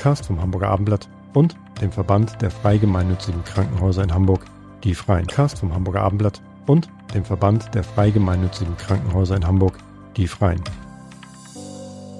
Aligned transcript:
Podcast 0.00 0.24
vom 0.24 0.40
Hamburger 0.40 0.68
Abendblatt 0.68 1.10
und 1.34 1.56
dem 1.82 1.92
Verband 1.92 2.40
der 2.40 2.50
frei 2.50 2.78
Krankenhäuser 2.78 4.02
in 4.02 4.14
Hamburg, 4.14 4.46
die 4.82 4.94
Freien. 4.94 5.26
Cast 5.26 5.58
vom 5.58 5.74
Hamburger 5.74 6.00
Abendblatt 6.00 6.40
und 6.66 6.88
dem 7.12 7.22
Verband 7.22 7.74
der 7.74 7.84
frei 7.84 8.10
Krankenhäuser 8.10 9.36
in 9.36 9.46
Hamburg, 9.46 9.76
die 10.16 10.26
Freien. 10.26 10.62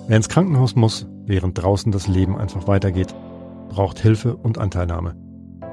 Wer 0.08 0.19
ins 0.19 0.29
Krankenhaus 0.29 0.77
muss, 0.77 1.06
während 1.24 1.56
draußen 1.56 1.90
das 1.90 2.06
Leben 2.06 2.37
einfach 2.37 2.69
weitergeht, 2.69 3.14
braucht 3.71 3.99
Hilfe 3.99 4.37
und 4.37 4.59
Anteilnahme. 4.59 5.17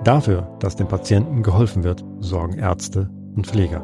Dafür, 0.06 0.56
dass 0.62 0.78
dem 0.78 0.88
Patienten 0.88 1.44
geholfen 1.44 1.84
wird, 1.84 2.06
sorgen 2.22 2.58
Ärzte 2.58 3.10
und 3.36 3.48
Pfleger. 3.48 3.82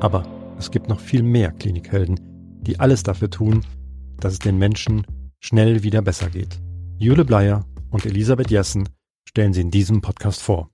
Aber 0.00 0.26
es 0.58 0.70
gibt 0.70 0.90
noch 0.90 1.00
viel 1.00 1.22
mehr 1.22 1.50
Klinikhelden, 1.50 2.20
die 2.60 2.78
alles 2.78 3.04
dafür 3.04 3.30
tun, 3.30 3.62
dass 4.20 4.34
es 4.34 4.38
den 4.38 4.58
Menschen 4.58 5.06
schnell 5.40 5.82
wieder 5.82 6.02
besser 6.02 6.28
geht. 6.28 6.60
Jule 6.98 7.24
Bleier 7.24 7.64
und 7.90 8.06
Elisabeth 8.06 8.50
Jessen 8.50 8.88
stellen 9.28 9.52
sie 9.52 9.62
in 9.62 9.70
diesem 9.72 10.00
Podcast 10.00 10.40
vor. 10.40 10.70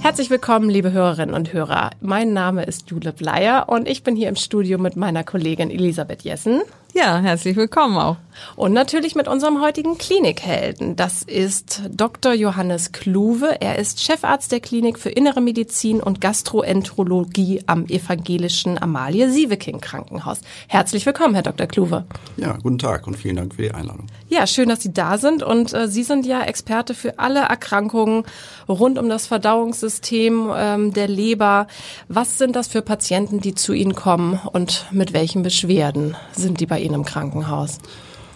Herzlich 0.00 0.28
willkommen, 0.28 0.68
liebe 0.68 0.90
Hörerinnen 0.90 1.34
und 1.34 1.52
Hörer. 1.52 1.90
Mein 2.00 2.32
Name 2.32 2.64
ist 2.64 2.90
Jule 2.90 3.12
Bleier 3.12 3.68
und 3.68 3.86
ich 3.86 4.02
bin 4.02 4.16
hier 4.16 4.28
im 4.28 4.34
Studio 4.34 4.78
mit 4.78 4.96
meiner 4.96 5.22
Kollegin 5.22 5.70
Elisabeth 5.70 6.22
Jessen. 6.22 6.62
Ja, 6.94 7.18
herzlich 7.18 7.54
willkommen 7.56 7.96
auch. 7.98 8.16
Und 8.56 8.72
natürlich 8.72 9.14
mit 9.14 9.28
unserem 9.28 9.60
heutigen 9.60 9.98
Klinikhelden. 9.98 10.96
Das 10.96 11.22
ist 11.22 11.82
Dr. 11.90 12.32
Johannes 12.32 12.92
Kluwe. 12.92 13.60
Er 13.60 13.78
ist 13.78 14.02
Chefarzt 14.02 14.52
der 14.52 14.60
Klinik 14.60 14.98
für 14.98 15.10
Innere 15.10 15.40
Medizin 15.40 16.00
und 16.00 16.20
Gastroenterologie 16.20 17.62
am 17.66 17.86
evangelischen 17.86 18.80
Amalie 18.80 19.30
Sieveking 19.30 19.80
Krankenhaus. 19.80 20.40
Herzlich 20.66 21.04
willkommen, 21.04 21.34
Herr 21.34 21.42
Dr. 21.42 21.66
Kluwe. 21.66 22.06
Ja, 22.36 22.56
guten 22.62 22.78
Tag 22.78 23.06
und 23.06 23.16
vielen 23.16 23.36
Dank 23.36 23.54
für 23.54 23.62
die 23.62 23.72
Einladung. 23.72 24.06
Ja, 24.30 24.46
schön, 24.46 24.68
dass 24.68 24.82
Sie 24.82 24.92
da 24.92 25.16
sind. 25.16 25.42
Und 25.42 25.72
äh, 25.72 25.88
Sie 25.88 26.02
sind 26.02 26.26
ja 26.26 26.42
Experte 26.42 26.92
für 26.92 27.18
alle 27.18 27.40
Erkrankungen 27.40 28.24
rund 28.68 28.98
um 28.98 29.08
das 29.08 29.26
Verdauungssystem 29.26 30.50
ähm, 30.54 30.92
der 30.92 31.08
Leber. 31.08 31.66
Was 32.08 32.36
sind 32.36 32.54
das 32.54 32.68
für 32.68 32.82
Patienten, 32.82 33.40
die 33.40 33.54
zu 33.54 33.72
Ihnen 33.72 33.94
kommen 33.94 34.38
und 34.52 34.86
mit 34.90 35.14
welchen 35.14 35.42
Beschwerden 35.42 36.14
sind 36.32 36.60
die 36.60 36.66
bei 36.66 36.78
Ihnen 36.78 36.94
im 36.94 37.04
Krankenhaus? 37.06 37.78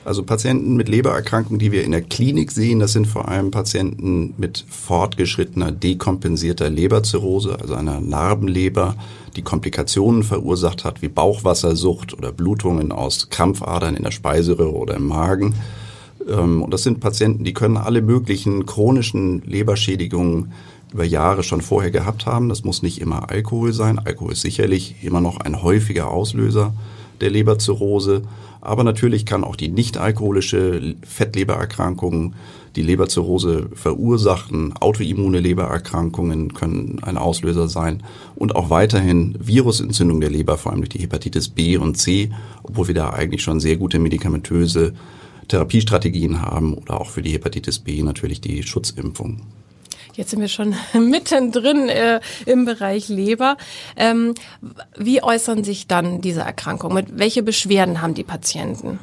Also 0.04 0.24
Patienten 0.24 0.74
mit 0.74 0.88
Lebererkrankungen, 0.88 1.60
die 1.60 1.70
wir 1.70 1.84
in 1.84 1.92
der 1.92 2.02
Klinik 2.02 2.50
sehen, 2.50 2.80
das 2.80 2.92
sind 2.92 3.06
vor 3.06 3.28
allem 3.28 3.52
Patienten 3.52 4.34
mit 4.36 4.64
fortgeschrittener 4.68 5.70
dekompensierter 5.70 6.68
Leberzirrhose, 6.70 7.58
also 7.60 7.74
einer 7.74 8.00
Narbenleber, 8.00 8.96
die 9.36 9.42
Komplikationen 9.42 10.24
verursacht 10.24 10.84
hat, 10.84 11.02
wie 11.02 11.08
Bauchwassersucht 11.08 12.14
oder 12.14 12.32
Blutungen 12.32 12.90
aus 12.90 13.28
Krampfadern 13.30 13.94
in 13.94 14.02
der 14.02 14.10
Speiseröhre 14.10 14.74
oder 14.74 14.96
im 14.96 15.06
Magen. 15.06 15.54
Ähm, 16.28 16.62
und 16.62 16.72
das 16.72 16.82
sind 16.82 17.00
Patienten, 17.00 17.44
die 17.44 17.54
können 17.54 17.76
alle 17.76 18.02
möglichen 18.02 18.66
chronischen 18.66 19.42
Leberschädigungen 19.42 20.52
über 20.92 21.04
Jahre 21.04 21.42
schon 21.42 21.62
vorher 21.62 21.90
gehabt 21.90 22.26
haben. 22.26 22.48
Das 22.48 22.64
muss 22.64 22.82
nicht 22.82 23.00
immer 23.00 23.30
Alkohol 23.30 23.72
sein. 23.72 23.98
Alkohol 23.98 24.32
ist 24.32 24.42
sicherlich 24.42 24.96
immer 25.02 25.20
noch 25.20 25.40
ein 25.40 25.62
häufiger 25.62 26.10
Auslöser 26.10 26.74
der 27.20 27.30
Leberzirrhose. 27.30 28.22
Aber 28.60 28.84
natürlich 28.84 29.26
kann 29.26 29.42
auch 29.42 29.56
die 29.56 29.68
nicht 29.68 29.96
alkoholische 29.96 30.94
Fettlebererkrankung 31.04 32.34
die 32.76 32.82
Leberzirrhose 32.82 33.68
verursachen. 33.74 34.74
Autoimmune 34.78 35.40
Lebererkrankungen 35.40 36.54
können 36.54 37.00
ein 37.02 37.18
Auslöser 37.18 37.68
sein. 37.68 38.02
Und 38.36 38.54
auch 38.54 38.70
weiterhin 38.70 39.36
Virusentzündung 39.40 40.20
der 40.20 40.30
Leber, 40.30 40.58
vor 40.58 40.72
allem 40.72 40.82
durch 40.82 40.90
die 40.90 41.00
Hepatitis 41.00 41.48
B 41.48 41.76
und 41.76 41.96
C, 41.96 42.30
obwohl 42.62 42.88
wir 42.88 42.94
da 42.94 43.10
eigentlich 43.10 43.42
schon 43.42 43.60
sehr 43.60 43.76
gute 43.76 43.98
medikamentöse 43.98 44.92
Therapiestrategien 45.48 46.42
haben 46.42 46.74
oder 46.74 47.00
auch 47.00 47.10
für 47.10 47.22
die 47.22 47.32
Hepatitis 47.32 47.78
B 47.78 48.02
natürlich 48.02 48.40
die 48.40 48.62
Schutzimpfung. 48.62 49.42
Jetzt 50.14 50.30
sind 50.30 50.40
wir 50.40 50.48
schon 50.48 50.74
mittendrin 51.10 51.88
äh, 51.88 52.20
im 52.46 52.64
Bereich 52.64 53.08
Leber. 53.08 53.56
Ähm, 53.96 54.34
wie 54.96 55.22
äußern 55.22 55.64
sich 55.64 55.86
dann 55.86 56.20
diese 56.20 56.40
Erkrankungen? 56.40 56.94
Mit 56.94 57.18
welche 57.18 57.42
Beschwerden 57.42 58.02
haben 58.02 58.14
die 58.14 58.24
Patienten? 58.24 58.98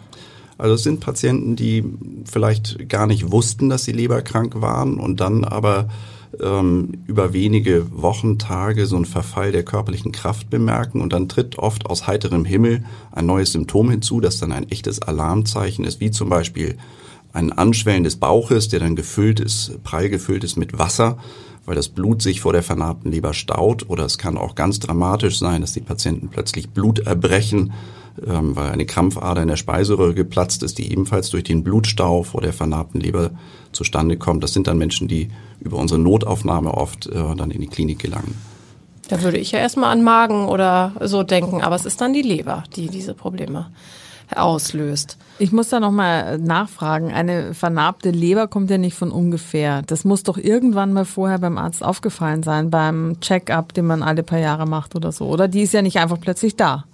Also 0.58 0.76
es 0.76 0.84
sind 0.84 1.00
Patienten, 1.00 1.56
die 1.56 1.86
vielleicht 2.26 2.90
gar 2.90 3.08
nicht 3.08 3.32
wussten, 3.32 3.70
dass 3.70 3.86
sie 3.86 3.94
leberkrank 3.94 4.62
waren 4.62 5.00
und 5.00 5.22
dann 5.22 5.46
aber 5.46 5.88
ähm, 6.42 7.04
über 7.08 7.34
wenige 7.34 7.88
Wochen, 7.92 8.38
Tage 8.38 8.86
so 8.86 8.96
einen 8.96 9.06
Verfall 9.06 9.52
der 9.52 9.64
körperlichen 9.64 10.12
Kraft 10.12 10.50
bemerken 10.50 11.02
und 11.02 11.14
dann 11.14 11.30
tritt 11.30 11.58
oft 11.58 11.86
aus 11.86 12.08
heiterem 12.08 12.46
Himmel 12.46 12.84
ein 13.12 13.26
neues 13.26 13.52
Symptom 13.52 13.90
hinzu, 13.90 14.20
das 14.20 14.40
dann 14.40 14.52
ein 14.52 14.70
echtes 14.70 15.02
Alarmzeichen 15.02 15.86
ist, 15.86 16.00
wie 16.00 16.12
zum 16.12 16.30
Beispiel 16.30 16.78
ein 17.34 17.52
Anschwellen 17.52 18.04
des 18.04 18.16
Bauches, 18.18 18.70
der 18.70 18.80
dann 18.80 18.96
gefüllt 18.96 19.40
ist, 19.40 19.84
prall 19.84 20.10
gefüllt 20.10 20.44
ist 20.44 20.58
mit 20.58 20.78
Wasser, 20.78 21.18
weil 21.66 21.76
das 21.76 21.90
Blut 21.90 22.22
sich 22.22 22.42
vor 22.42 22.54
der 22.54 22.64
vernarbten 22.64 23.12
Leber 23.12 23.34
staut. 23.34 23.90
Oder 23.90 24.06
es 24.06 24.18
kann 24.18 24.38
auch 24.38 24.56
ganz 24.56 24.80
dramatisch 24.80 25.38
sein, 25.38 25.62
dass 25.62 25.74
die 25.74 25.82
Patienten 25.82 26.30
plötzlich 26.30 26.70
Blut 26.70 27.00
erbrechen, 27.00 27.74
ähm, 28.26 28.56
weil 28.56 28.72
eine 28.72 28.86
Krampfader 28.86 29.44
in 29.44 29.48
der 29.48 29.56
Speiseröhre 29.56 30.16
geplatzt 30.16 30.64
ist, 30.64 30.80
die 30.80 30.92
ebenfalls 30.92 31.30
durch 31.30 31.44
den 31.44 31.64
Blutstau 31.64 32.24
vor 32.24 32.42
der 32.42 32.54
vernarbten 32.54 33.00
Leber 33.00 33.32
zustande 33.72 34.18
kommt. 34.18 34.44
Das 34.44 34.54
sind 34.54 34.68
dann 34.68 34.78
Menschen, 34.78 35.08
die 35.08 35.30
über 35.60 35.78
unsere 35.78 36.00
Notaufnahme 36.00 36.74
oft 36.74 37.08
äh, 37.08 37.36
dann 37.36 37.52
in 37.52 37.62
die 37.62 37.68
Klinik 37.68 38.00
gelangen. 38.00 38.36
Da 39.10 39.24
würde 39.24 39.38
ich 39.38 39.52
ja 39.52 39.60
erstmal 39.60 39.92
an 39.92 40.04
Magen 40.04 40.46
oder 40.46 40.94
so 41.02 41.24
denken, 41.24 41.62
aber 41.62 41.76
es 41.76 41.86
ist 41.86 42.00
dann 42.00 42.14
die 42.14 42.22
Leber, 42.22 42.64
die 42.76 42.90
diese 42.90 43.16
Probleme 43.16 43.68
auslöst. 44.36 45.18
Ich 45.40 45.52
muss 45.52 45.70
da 45.70 45.80
nochmal 45.80 46.38
nachfragen. 46.38 47.12
Eine 47.12 47.54
vernarbte 47.54 48.12
Leber 48.12 48.48
kommt 48.48 48.70
ja 48.70 48.78
nicht 48.78 48.94
von 48.94 49.12
ungefähr. 49.12 49.82
Das 49.84 50.06
muss 50.06 50.24
doch 50.24 50.38
irgendwann 50.38 50.94
mal 50.94 51.06
vorher 51.06 51.40
beim 51.40 51.58
Arzt 51.58 51.84
aufgefallen 51.84 52.44
sein, 52.44 52.70
beim 52.70 53.20
Check-up, 53.22 53.74
den 53.74 53.88
man 53.88 54.04
alle 54.04 54.22
paar 54.22 54.38
Jahre 54.38 54.68
macht 54.68 54.96
oder 54.96 55.12
so. 55.12 55.26
Oder 55.26 55.48
die 55.48 55.62
ist 55.62 55.74
ja 55.74 55.82
nicht 55.82 55.98
einfach 55.98 56.20
plötzlich 56.20 56.56
da. 56.56 56.86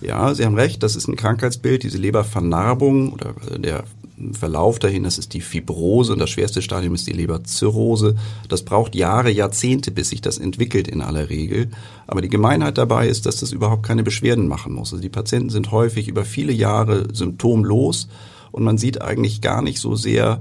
Ja, 0.00 0.34
Sie 0.34 0.44
haben 0.44 0.56
recht, 0.56 0.82
das 0.82 0.96
ist 0.96 1.06
ein 1.08 1.16
Krankheitsbild, 1.16 1.82
diese 1.82 1.98
Lebervernarbung 1.98 3.12
oder 3.12 3.34
der 3.56 3.84
Verlauf 4.32 4.78
dahin, 4.78 5.02
das 5.02 5.18
ist 5.18 5.34
die 5.34 5.40
Fibrose 5.40 6.12
und 6.12 6.20
das 6.20 6.30
schwerste 6.30 6.62
Stadium 6.62 6.94
ist 6.94 7.06
die 7.06 7.12
Leberzirrhose. 7.12 8.14
Das 8.48 8.62
braucht 8.62 8.94
Jahre, 8.94 9.30
Jahrzehnte, 9.30 9.90
bis 9.90 10.10
sich 10.10 10.20
das 10.20 10.38
entwickelt 10.38 10.86
in 10.86 11.00
aller 11.00 11.30
Regel. 11.30 11.70
Aber 12.06 12.22
die 12.22 12.28
Gemeinheit 12.28 12.78
dabei 12.78 13.08
ist, 13.08 13.26
dass 13.26 13.40
das 13.40 13.50
überhaupt 13.50 13.82
keine 13.82 14.04
Beschwerden 14.04 14.46
machen 14.46 14.72
muss. 14.72 14.92
Also 14.92 15.02
die 15.02 15.08
Patienten 15.08 15.50
sind 15.50 15.72
häufig 15.72 16.06
über 16.06 16.24
viele 16.24 16.52
Jahre 16.52 17.08
symptomlos 17.12 18.08
und 18.52 18.62
man 18.62 18.78
sieht 18.78 19.02
eigentlich 19.02 19.40
gar 19.40 19.62
nicht 19.62 19.80
so 19.80 19.96
sehr 19.96 20.40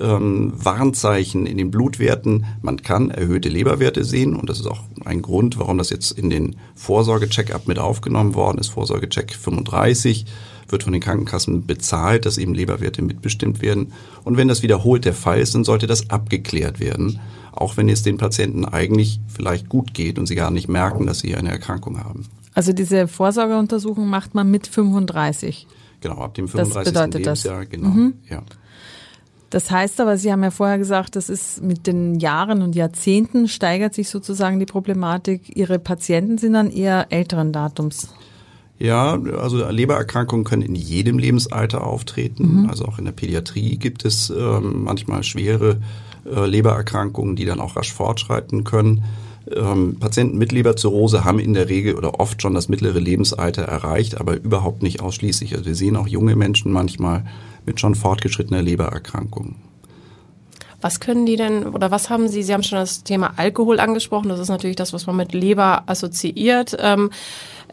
ähm, 0.00 0.52
Warnzeichen 0.54 1.46
in 1.46 1.56
den 1.56 1.70
Blutwerten. 1.70 2.46
Man 2.62 2.82
kann 2.82 3.10
erhöhte 3.10 3.48
Leberwerte 3.48 4.04
sehen 4.04 4.36
und 4.36 4.48
das 4.48 4.60
ist 4.60 4.66
auch 4.66 4.82
ein 5.04 5.22
Grund, 5.22 5.58
warum 5.58 5.78
das 5.78 5.90
jetzt 5.90 6.12
in 6.12 6.30
den 6.30 6.56
Vorsorgecheck-up 6.74 7.66
mit 7.66 7.78
aufgenommen 7.78 8.34
worden 8.34 8.58
ist, 8.58 8.68
Vorsorgecheck 8.68 9.34
35 9.34 10.26
wird 10.68 10.82
von 10.82 10.92
den 10.92 11.02
Krankenkassen 11.02 11.66
bezahlt, 11.66 12.26
dass 12.26 12.38
eben 12.38 12.54
Leberwerte 12.54 13.02
mitbestimmt 13.02 13.62
werden. 13.62 13.92
Und 14.24 14.36
wenn 14.36 14.48
das 14.48 14.62
wiederholt 14.62 15.04
der 15.04 15.14
Fall 15.14 15.40
ist, 15.40 15.54
dann 15.54 15.64
sollte 15.64 15.86
das 15.86 16.10
abgeklärt 16.10 16.80
werden, 16.80 17.20
auch 17.52 17.76
wenn 17.76 17.88
es 17.88 18.02
den 18.02 18.18
Patienten 18.18 18.64
eigentlich 18.64 19.20
vielleicht 19.28 19.68
gut 19.68 19.94
geht 19.94 20.18
und 20.18 20.26
sie 20.26 20.34
gar 20.34 20.50
nicht 20.50 20.68
merken, 20.68 21.06
dass 21.06 21.20
sie 21.20 21.34
eine 21.34 21.50
Erkrankung 21.50 22.02
haben. 22.02 22.26
Also 22.54 22.72
diese 22.72 23.08
Vorsorgeuntersuchung 23.08 24.08
macht 24.08 24.34
man 24.34 24.50
mit 24.50 24.66
35. 24.66 25.66
Genau, 26.00 26.18
ab 26.18 26.34
dem 26.34 26.48
35. 26.48 26.92
Das 26.92 27.12
Lebensjahr, 27.12 27.60
das. 27.60 27.70
genau. 27.70 27.88
Mhm. 27.88 28.14
Ja. 28.28 28.42
Das 29.50 29.70
heißt 29.70 30.00
aber, 30.00 30.18
Sie 30.18 30.30
haben 30.30 30.42
ja 30.42 30.50
vorher 30.50 30.76
gesagt, 30.76 31.16
das 31.16 31.30
ist 31.30 31.62
mit 31.62 31.86
den 31.86 32.20
Jahren 32.20 32.60
und 32.60 32.74
Jahrzehnten 32.74 33.48
steigert 33.48 33.94
sich 33.94 34.10
sozusagen 34.10 34.58
die 34.58 34.66
Problematik. 34.66 35.56
Ihre 35.56 35.78
Patienten 35.78 36.36
sind 36.36 36.52
dann 36.52 36.70
eher 36.70 37.06
älteren 37.10 37.52
Datums. 37.52 38.08
Ja, 38.78 39.18
also 39.38 39.68
Lebererkrankungen 39.68 40.44
können 40.44 40.62
in 40.62 40.76
jedem 40.76 41.18
Lebensalter 41.18 41.84
auftreten. 41.84 42.62
Mhm. 42.62 42.70
Also 42.70 42.84
auch 42.84 42.98
in 42.98 43.06
der 43.06 43.12
Pädiatrie 43.12 43.76
gibt 43.76 44.04
es 44.04 44.30
äh, 44.30 44.60
manchmal 44.60 45.24
schwere 45.24 45.80
äh, 46.24 46.46
Lebererkrankungen, 46.46 47.34
die 47.34 47.44
dann 47.44 47.60
auch 47.60 47.76
rasch 47.76 47.92
fortschreiten 47.92 48.62
können. 48.62 49.04
Ähm, 49.52 49.96
Patienten 49.98 50.38
mit 50.38 50.52
Leberzirrhose 50.52 51.24
haben 51.24 51.40
in 51.40 51.54
der 51.54 51.68
Regel 51.68 51.94
oder 51.94 52.20
oft 52.20 52.40
schon 52.40 52.54
das 52.54 52.68
mittlere 52.68 52.98
Lebensalter 52.98 53.62
erreicht, 53.62 54.20
aber 54.20 54.36
überhaupt 54.36 54.82
nicht 54.82 55.00
ausschließlich. 55.00 55.54
Also 55.54 55.66
wir 55.66 55.74
sehen 55.74 55.96
auch 55.96 56.06
junge 56.06 56.36
Menschen 56.36 56.70
manchmal 56.70 57.24
mit 57.66 57.80
schon 57.80 57.94
fortgeschrittener 57.94 58.62
Lebererkrankung. 58.62 59.56
Was 60.80 61.00
können 61.00 61.26
die 61.26 61.36
denn 61.36 61.66
oder 61.66 61.90
was 61.90 62.08
haben 62.08 62.28
Sie? 62.28 62.44
Sie 62.44 62.52
haben 62.52 62.62
schon 62.62 62.78
das 62.78 63.02
Thema 63.02 63.32
Alkohol 63.36 63.80
angesprochen. 63.80 64.28
Das 64.28 64.38
ist 64.38 64.48
natürlich 64.48 64.76
das, 64.76 64.92
was 64.92 65.06
man 65.06 65.16
mit 65.16 65.34
Leber 65.34 65.82
assoziiert. 65.86 66.76
Ähm, 66.78 67.10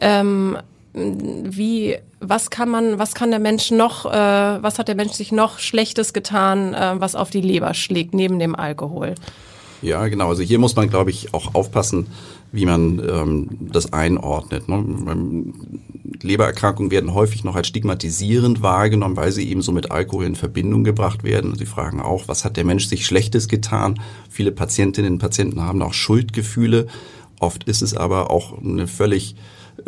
ähm, 0.00 0.58
wie, 0.96 1.98
was 2.20 2.48
kann 2.50 2.70
man, 2.70 2.98
was 2.98 3.14
kann 3.14 3.30
der 3.30 3.38
Mensch 3.38 3.70
noch, 3.70 4.06
äh, 4.06 4.08
was 4.10 4.78
hat 4.78 4.88
der 4.88 4.94
Mensch 4.94 5.12
sich 5.12 5.30
noch 5.30 5.58
Schlechtes 5.58 6.12
getan, 6.12 6.72
äh, 6.72 6.94
was 6.98 7.14
auf 7.14 7.30
die 7.30 7.42
Leber 7.42 7.74
schlägt, 7.74 8.14
neben 8.14 8.38
dem 8.38 8.54
Alkohol? 8.54 9.14
Ja, 9.82 10.08
genau. 10.08 10.28
Also 10.28 10.42
hier 10.42 10.58
muss 10.58 10.74
man, 10.74 10.88
glaube 10.88 11.10
ich, 11.10 11.34
auch 11.34 11.54
aufpassen, 11.54 12.06
wie 12.50 12.64
man 12.64 12.98
ähm, 12.98 13.48
das 13.70 13.92
einordnet. 13.92 14.68
Ne? 14.68 15.52
Lebererkrankungen 16.22 16.90
werden 16.90 17.12
häufig 17.12 17.44
noch 17.44 17.56
als 17.56 17.66
stigmatisierend 17.66 18.62
wahrgenommen, 18.62 19.16
weil 19.16 19.32
sie 19.32 19.48
eben 19.50 19.60
so 19.60 19.72
mit 19.72 19.90
Alkohol 19.90 20.24
in 20.24 20.34
Verbindung 20.34 20.82
gebracht 20.82 21.24
werden. 21.24 21.56
Sie 21.56 21.66
fragen 21.66 22.00
auch, 22.00 22.26
was 22.26 22.46
hat 22.46 22.56
der 22.56 22.64
Mensch 22.64 22.86
sich 22.86 23.04
Schlechtes 23.04 23.48
getan? 23.48 24.00
Viele 24.30 24.50
Patientinnen 24.50 25.14
und 25.14 25.18
Patienten 25.18 25.60
haben 25.60 25.82
auch 25.82 25.92
Schuldgefühle. 25.92 26.86
Oft 27.38 27.64
ist 27.64 27.82
es 27.82 27.94
aber 27.94 28.30
auch 28.30 28.56
eine 28.58 28.86
völlig 28.86 29.36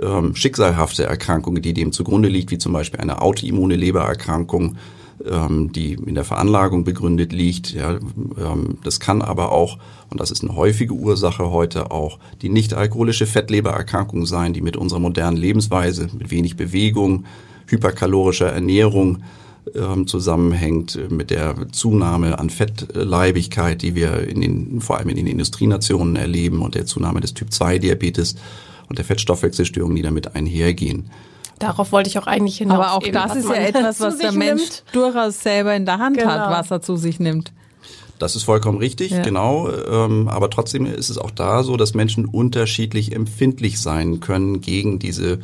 ähm, 0.03 0.35
schicksalhafte 0.35 1.05
Erkrankung, 1.05 1.61
die 1.61 1.75
dem 1.75 1.93
zugrunde 1.93 2.29
liegt, 2.29 2.51
wie 2.51 2.59
zum 2.59 2.73
Beispiel 2.73 3.01
eine 3.01 3.21
autoimmune 3.23 3.77
Lebererkrankung, 3.77 4.77
ähm, 5.25 5.73
die 5.73 5.95
in 5.95 6.15
der 6.15 6.25
Veranlagung 6.25 6.85
begründet 6.85 7.33
liegt. 7.33 7.73
Ja, 7.73 7.93
ähm, 7.93 8.79
das 8.85 9.01
kann 9.01 9.23
aber 9.23 9.53
auch, 9.53 9.79
und 10.11 10.21
das 10.21 10.31
ist 10.31 10.43
eine 10.43 10.55
häufige 10.55 10.95
Ursache 10.95 11.51
heute 11.51 11.91
auch, 11.91 12.19
die 12.43 12.49
nicht 12.49 12.75
alkoholische 12.75 13.27
Fettlebererkrankung 13.27 14.27
sein, 14.27 14.53
die 14.53 14.61
mit 14.61 14.77
unserer 14.77 15.01
modernen 15.01 15.37
Lebensweise, 15.37 16.09
mit 16.17 16.31
wenig 16.31 16.57
Bewegung, 16.57 17.25
hyperkalorischer 17.67 18.51
Ernährung 18.51 19.23
ähm, 19.75 20.07
zusammenhängt 20.07 20.99
mit 21.11 21.31
der 21.31 21.71
Zunahme 21.73 22.39
an 22.39 22.49
Fettleibigkeit, 22.49 23.83
die 23.83 23.95
wir 23.95 24.27
in 24.27 24.41
den, 24.41 24.81
vor 24.81 24.99
allem 24.99 25.09
in 25.09 25.17
den 25.17 25.27
Industrienationen 25.27 26.17
erleben 26.17 26.63
und 26.63 26.75
der 26.75 26.87
Zunahme 26.87 27.21
des 27.21 27.35
Typ-2-Diabetes 27.35 28.37
und 28.89 28.99
der 28.99 29.05
Fettstoffwechselstörungen, 29.05 29.97
die 29.97 30.03
damit 30.03 30.35
einhergehen. 30.35 31.11
Darauf 31.59 31.91
wollte 31.93 32.09
ich 32.09 32.19
auch 32.19 32.27
eigentlich 32.27 32.59
hinaus. 32.59 32.77
Aber 32.79 32.93
auch 32.93 33.03
eben, 33.03 33.13
das 33.13 33.35
ist 33.35 33.49
ja 33.49 33.55
etwas, 33.57 34.01
was 34.01 34.19
der 34.19 34.33
Mensch 34.33 34.61
nimmt. 34.63 34.85
durchaus 34.93 35.41
selber 35.43 35.75
in 35.75 35.87
der 35.87 35.99
Hand 35.99 36.17
Genau. 36.19 36.31
hat, 36.31 36.51
was 36.51 36.71
er 36.71 36.81
zu 36.83 36.97
sich 36.97 37.19
nimmt. 37.19 37.53
Das 38.21 38.35
ist 38.37 38.43
vollkommen 38.45 38.79
richtig, 38.79 39.11
Ja. 39.13 39.23
genau. 39.23 39.69
Ähm, 39.71 40.29
aber 40.29 40.51
trotzdem 40.51 40.87
ist 40.87 41.09
es 41.09 41.19
auch 41.19 41.31
da 41.31 41.63
so, 41.63 41.77
dass 41.77 41.95
Menschen 41.95 42.27
unterschiedlich 42.27 43.15
empfindlich 43.15 43.81
sein 43.81 44.21
können 44.21 44.61
gegen 44.61 44.99
diese 44.99 45.39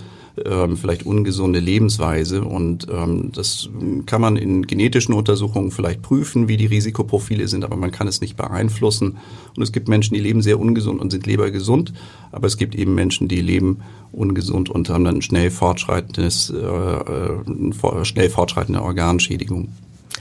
ähm, 0.45 0.77
vielleicht 0.77 1.07
ungesunde 1.07 1.61
Lebensweise. 1.61 2.45
Und 2.45 2.87
ähm, 2.91 3.31
das 3.33 3.69
kann 4.07 4.21
man 4.21 4.37
in 4.37 4.67
genetischen 4.67 5.15
Untersuchungen 5.15 5.71
vielleicht 5.71 6.03
prüfen, 6.03 6.49
wie 6.49 6.57
die 6.57 6.67
Risikoprofile 6.67 7.49
sind, 7.49 7.65
aber 7.65 7.77
man 7.77 7.91
kann 7.91 8.09
es 8.09 8.21
nicht 8.21 8.37
beeinflussen. 8.37 9.19
Und 9.57 9.63
es 9.63 9.73
gibt 9.73 9.89
Menschen, 9.89 10.15
die 10.15 10.21
leben 10.21 10.43
sehr 10.43 10.59
ungesund 10.59 11.01
und 11.01 11.11
sind 11.11 11.27
lebergesund, 11.27 11.93
aber 12.33 12.47
es 12.47 12.57
gibt 12.57 12.75
eben 12.75 12.95
Menschen, 12.95 13.29
die 13.29 13.41
leben 13.41 13.83
ungesund 14.13 14.71
und 14.71 14.89
haben 14.89 15.05
dann 15.05 15.23
schnell 15.23 15.51
fortschreitendes, 15.51 16.51
äh, 16.51 16.57
äh, 16.57 18.05
schnell 18.05 18.31
fortschreitende 18.31 18.83
Organschädigung. 18.83 19.69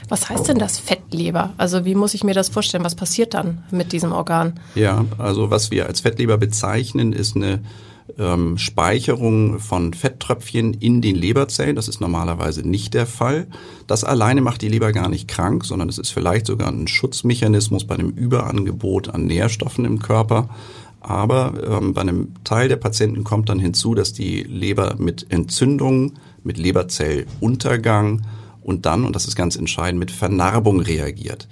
Was 0.08 0.28
heißt 0.28 0.48
denn 0.48 0.58
das 0.58 0.78
Fettleber? 0.78 1.54
Also 1.56 1.84
wie 1.84 1.94
muss 1.94 2.14
ich 2.14 2.24
mir 2.24 2.34
das 2.34 2.48
vorstellen? 2.48 2.84
Was 2.84 2.94
passiert 2.94 3.34
dann 3.34 3.64
mit 3.70 3.92
diesem 3.92 4.12
Organ? 4.12 4.60
Ja, 4.74 5.04
also 5.18 5.50
was 5.50 5.70
wir 5.70 5.86
als 5.86 6.00
Fettleber 6.00 6.36
bezeichnen, 6.36 7.12
ist 7.12 7.36
eine 7.36 7.60
ähm, 8.18 8.58
Speicherung 8.58 9.58
von 9.58 9.94
Fetttröpfchen 9.94 10.74
in 10.74 11.00
den 11.00 11.16
Leberzellen. 11.16 11.76
Das 11.76 11.88
ist 11.88 12.00
normalerweise 12.00 12.66
nicht 12.66 12.94
der 12.94 13.06
Fall. 13.06 13.46
Das 13.86 14.04
alleine 14.04 14.40
macht 14.40 14.62
die 14.62 14.68
Leber 14.68 14.92
gar 14.92 15.08
nicht 15.08 15.28
krank, 15.28 15.64
sondern 15.64 15.88
es 15.88 15.98
ist 15.98 16.10
vielleicht 16.10 16.46
sogar 16.46 16.68
ein 16.68 16.86
Schutzmechanismus 16.86 17.86
bei 17.86 17.94
einem 17.94 18.10
Überangebot 18.10 19.08
an 19.08 19.26
Nährstoffen 19.26 19.84
im 19.84 20.00
Körper. 20.00 20.48
Aber 21.00 21.52
ähm, 21.66 21.92
bei 21.92 22.00
einem 22.00 22.32
Teil 22.44 22.68
der 22.68 22.76
Patienten 22.76 23.24
kommt 23.24 23.48
dann 23.48 23.58
hinzu, 23.58 23.94
dass 23.94 24.12
die 24.12 24.42
Leber 24.42 24.96
mit 24.98 25.26
Entzündungen, 25.30 26.18
mit 26.42 26.56
Leberzelluntergang 26.56 28.22
und 28.62 28.86
dann, 28.86 29.04
und 29.04 29.14
das 29.14 29.26
ist 29.26 29.36
ganz 29.36 29.56
entscheidend, 29.56 29.98
mit 29.98 30.10
Vernarbung 30.10 30.80
reagiert. 30.80 31.48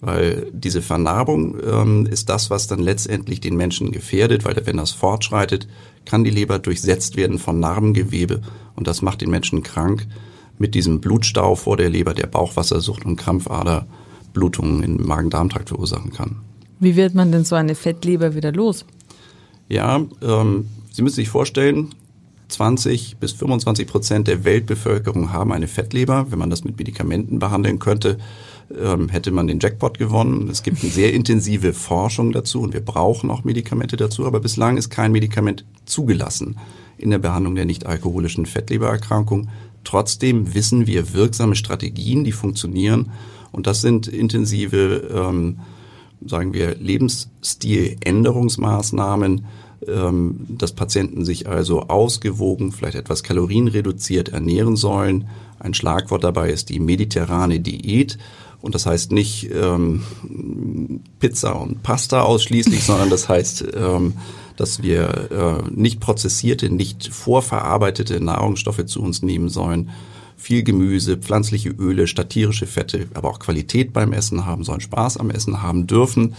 Weil 0.00 0.48
diese 0.52 0.82
Vernarbung 0.82 1.56
ähm, 1.64 2.06
ist 2.06 2.28
das, 2.28 2.50
was 2.50 2.66
dann 2.66 2.80
letztendlich 2.80 3.40
den 3.40 3.56
Menschen 3.56 3.92
gefährdet, 3.92 4.44
weil 4.44 4.60
wenn 4.66 4.76
das 4.76 4.90
fortschreitet, 4.90 5.68
kann 6.04 6.24
die 6.24 6.30
Leber 6.30 6.58
durchsetzt 6.58 7.16
werden 7.16 7.38
von 7.38 7.60
Narbengewebe 7.60 8.42
und 8.76 8.86
das 8.86 9.02
macht 9.02 9.20
den 9.20 9.30
Menschen 9.30 9.62
krank 9.62 10.06
mit 10.58 10.74
diesem 10.74 11.00
Blutstau 11.00 11.54
vor 11.54 11.76
der 11.76 11.90
Leber, 11.90 12.14
der 12.14 12.26
Bauchwassersucht 12.26 13.04
und 13.04 13.16
Krampfaderblutungen 13.16 14.82
im 14.82 15.06
Magen-Darm-Trakt 15.06 15.68
verursachen 15.68 16.12
kann. 16.12 16.36
Wie 16.78 16.96
wird 16.96 17.14
man 17.14 17.32
denn 17.32 17.44
so 17.44 17.54
eine 17.54 17.74
Fettleber 17.74 18.34
wieder 18.34 18.52
los? 18.52 18.84
Ja, 19.68 20.02
ähm, 20.20 20.66
Sie 20.90 21.02
müssen 21.02 21.16
sich 21.16 21.30
vorstellen, 21.30 21.94
20 22.48 23.16
bis 23.16 23.32
25 23.32 23.86
Prozent 23.86 24.28
der 24.28 24.44
Weltbevölkerung 24.44 25.32
haben 25.32 25.52
eine 25.52 25.68
Fettleber. 25.68 26.26
Wenn 26.30 26.38
man 26.38 26.50
das 26.50 26.64
mit 26.64 26.78
Medikamenten 26.78 27.38
behandeln 27.38 27.78
könnte, 27.78 28.18
hätte 29.08 29.30
man 29.30 29.46
den 29.46 29.60
Jackpot 29.60 29.98
gewonnen. 29.98 30.48
Es 30.48 30.62
gibt 30.62 30.82
eine 30.82 30.90
sehr 30.90 31.12
intensive 31.12 31.72
Forschung 31.72 32.32
dazu 32.32 32.60
und 32.60 32.72
wir 32.72 32.80
brauchen 32.80 33.30
auch 33.30 33.44
Medikamente 33.44 33.96
dazu, 33.96 34.26
aber 34.26 34.40
bislang 34.40 34.76
ist 34.76 34.90
kein 34.90 35.12
Medikament 35.12 35.64
zugelassen 35.84 36.56
in 36.98 37.10
der 37.10 37.18
Behandlung 37.18 37.54
der 37.54 37.64
nicht 37.64 37.86
alkoholischen 37.86 38.46
Fettlebererkrankung. 38.46 39.48
Trotzdem 39.84 40.54
wissen 40.54 40.86
wir 40.86 41.12
wirksame 41.12 41.56
Strategien, 41.56 42.24
die 42.24 42.32
funktionieren 42.32 43.10
und 43.50 43.66
das 43.66 43.80
sind 43.80 44.08
intensive 44.08 45.08
ähm, 45.12 45.58
sagen 46.26 46.52
wir, 46.54 46.74
Lebensstiländerungsmaßnahmen, 46.76 49.44
ähm, 49.86 50.46
dass 50.48 50.72
Patienten 50.72 51.24
sich 51.24 51.48
also 51.48 51.82
ausgewogen, 51.82 52.72
vielleicht 52.72 52.96
etwas 52.96 53.22
kalorienreduziert 53.22 54.30
ernähren 54.30 54.74
sollen. 54.76 55.28
Ein 55.58 55.74
Schlagwort 55.74 56.24
dabei 56.24 56.48
ist 56.50 56.70
die 56.70 56.80
mediterrane 56.80 57.60
Diät. 57.60 58.16
Und 58.62 58.74
das 58.74 58.86
heißt 58.86 59.12
nicht 59.12 59.50
ähm, 59.52 60.02
Pizza 61.18 61.60
und 61.60 61.82
Pasta 61.82 62.22
ausschließlich, 62.22 62.84
sondern 62.84 63.10
das 63.10 63.28
heißt, 63.28 63.64
ähm, 63.74 64.14
dass 64.56 64.82
wir 64.82 65.64
äh, 65.66 65.70
nicht 65.70 66.00
prozessierte, 66.00 66.70
nicht 66.70 67.08
vorverarbeitete 67.12 68.22
Nahrungsstoffe 68.22 68.86
zu 68.86 69.02
uns 69.02 69.22
nehmen 69.22 69.48
sollen, 69.48 69.90
viel 70.36 70.62
Gemüse, 70.62 71.16
pflanzliche 71.16 71.70
Öle 71.70 72.06
statt 72.06 72.30
tierische 72.30 72.66
Fette, 72.66 73.06
aber 73.14 73.30
auch 73.30 73.38
Qualität 73.38 73.92
beim 73.92 74.12
Essen 74.12 74.44
haben 74.46 74.64
sollen, 74.64 74.80
Spaß 74.80 75.16
am 75.18 75.30
Essen 75.30 75.62
haben 75.62 75.86
dürfen. 75.86 76.34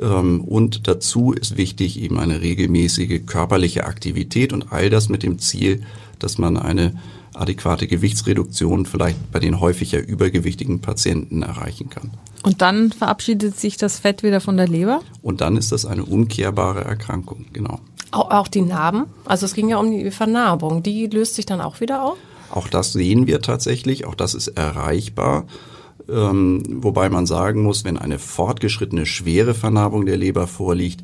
Ähm, 0.00 0.40
Und 0.40 0.88
dazu 0.88 1.32
ist 1.32 1.56
wichtig 1.56 2.00
eben 2.00 2.18
eine 2.18 2.40
regelmäßige 2.40 3.26
körperliche 3.26 3.84
Aktivität 3.84 4.52
und 4.52 4.72
all 4.72 4.90
das 4.90 5.08
mit 5.08 5.22
dem 5.22 5.38
Ziel, 5.38 5.82
dass 6.18 6.38
man 6.38 6.56
eine 6.56 6.94
adäquate 7.34 7.86
Gewichtsreduktion 7.86 8.86
vielleicht 8.86 9.32
bei 9.32 9.40
den 9.40 9.60
häufiger 9.60 10.00
übergewichtigen 10.06 10.80
Patienten 10.80 11.42
erreichen 11.42 11.90
kann. 11.90 12.12
Und 12.42 12.60
dann 12.60 12.92
verabschiedet 12.92 13.58
sich 13.58 13.76
das 13.76 13.98
Fett 13.98 14.22
wieder 14.22 14.40
von 14.40 14.56
der 14.56 14.68
Leber? 14.68 15.00
Und 15.22 15.40
dann 15.40 15.56
ist 15.56 15.72
das 15.72 15.86
eine 15.86 16.04
umkehrbare 16.04 16.84
Erkrankung, 16.84 17.46
genau. 17.52 17.80
Auch, 18.10 18.30
auch 18.30 18.48
die 18.48 18.60
Narben? 18.60 19.06
Also 19.24 19.46
es 19.46 19.54
ging 19.54 19.68
ja 19.68 19.78
um 19.78 19.90
die 19.90 20.10
Vernarbung. 20.10 20.82
Die 20.82 21.06
löst 21.06 21.34
sich 21.34 21.46
dann 21.46 21.60
auch 21.60 21.80
wieder 21.80 22.04
auf? 22.04 22.16
Auch 22.50 22.68
das 22.68 22.92
sehen 22.92 23.26
wir 23.26 23.40
tatsächlich, 23.40 24.04
auch 24.04 24.14
das 24.14 24.34
ist 24.34 24.48
erreichbar. 24.48 25.46
Ähm, 26.08 26.62
wobei 26.68 27.08
man 27.08 27.26
sagen 27.26 27.62
muss, 27.62 27.84
wenn 27.84 27.96
eine 27.96 28.18
fortgeschrittene 28.18 29.06
schwere 29.06 29.54
Vernarbung 29.54 30.06
der 30.06 30.18
Leber 30.18 30.46
vorliegt, 30.46 31.02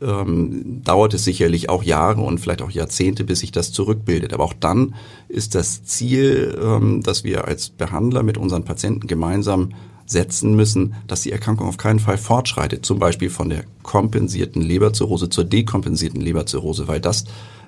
ähm, 0.00 0.82
dauert 0.84 1.14
es 1.14 1.24
sicherlich 1.24 1.68
auch 1.68 1.82
Jahre 1.82 2.22
und 2.22 2.38
vielleicht 2.38 2.62
auch 2.62 2.70
Jahrzehnte, 2.70 3.24
bis 3.24 3.40
sich 3.40 3.52
das 3.52 3.72
zurückbildet. 3.72 4.32
Aber 4.32 4.44
auch 4.44 4.54
dann 4.54 4.94
ist 5.28 5.54
das 5.54 5.84
Ziel, 5.84 6.58
ähm, 6.62 7.02
dass 7.02 7.24
wir 7.24 7.46
als 7.46 7.68
Behandler 7.68 8.22
mit 8.22 8.38
unseren 8.38 8.64
Patienten 8.64 9.06
gemeinsam 9.06 9.70
setzen 10.06 10.54
müssen, 10.54 10.94
dass 11.06 11.22
die 11.22 11.32
Erkrankung 11.32 11.68
auf 11.68 11.76
keinen 11.76 11.98
Fall 12.00 12.18
fortschreitet, 12.18 12.84
zum 12.84 12.98
Beispiel 12.98 13.30
von 13.30 13.48
der 13.48 13.64
kompensierten 13.82 14.60
Leberzirrhose 14.62 15.28
zur 15.28 15.44
dekompensierten 15.44 16.20
Leberzirrhose, 16.20 16.88
weil 16.88 17.00
das 17.00 17.24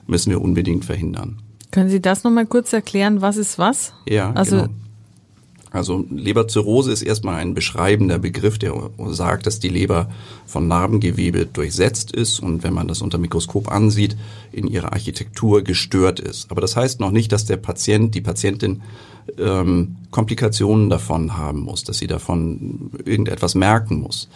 müssen 0.06 0.30
wir 0.30 0.40
unbedingt 0.42 0.84
verhindern. 0.84 1.40
Können 1.70 1.90
Sie 1.90 2.00
das 2.02 2.22
nochmal 2.24 2.46
kurz 2.46 2.72
erklären, 2.72 3.20
was 3.20 3.36
ist 3.36 3.58
was? 3.58 3.92
Ja, 4.08 4.32
Also- 4.32 4.56
genau. 4.62 4.68
Also 5.74 6.06
Leberzirrhose 6.08 6.92
ist 6.92 7.02
erstmal 7.02 7.40
ein 7.40 7.52
beschreibender 7.52 8.20
Begriff, 8.20 8.58
der 8.58 8.90
sagt, 9.08 9.46
dass 9.46 9.58
die 9.58 9.68
Leber 9.68 10.08
von 10.46 10.68
Narbengewebe 10.68 11.46
durchsetzt 11.46 12.12
ist 12.12 12.38
und 12.38 12.62
wenn 12.62 12.72
man 12.72 12.86
das 12.86 13.02
unter 13.02 13.18
Mikroskop 13.18 13.72
ansieht, 13.72 14.16
in 14.52 14.68
ihrer 14.68 14.92
Architektur 14.92 15.62
gestört 15.62 16.20
ist. 16.20 16.48
Aber 16.52 16.60
das 16.60 16.76
heißt 16.76 17.00
noch 17.00 17.10
nicht, 17.10 17.32
dass 17.32 17.44
der 17.44 17.56
Patient, 17.56 18.14
die 18.14 18.20
Patientin 18.20 18.82
ähm, 19.36 19.96
Komplikationen 20.12 20.90
davon 20.90 21.36
haben 21.36 21.62
muss, 21.62 21.82
dass 21.82 21.98
sie 21.98 22.06
davon 22.06 22.92
irgendetwas 23.04 23.56
merken 23.56 23.96
muss. 23.96 24.28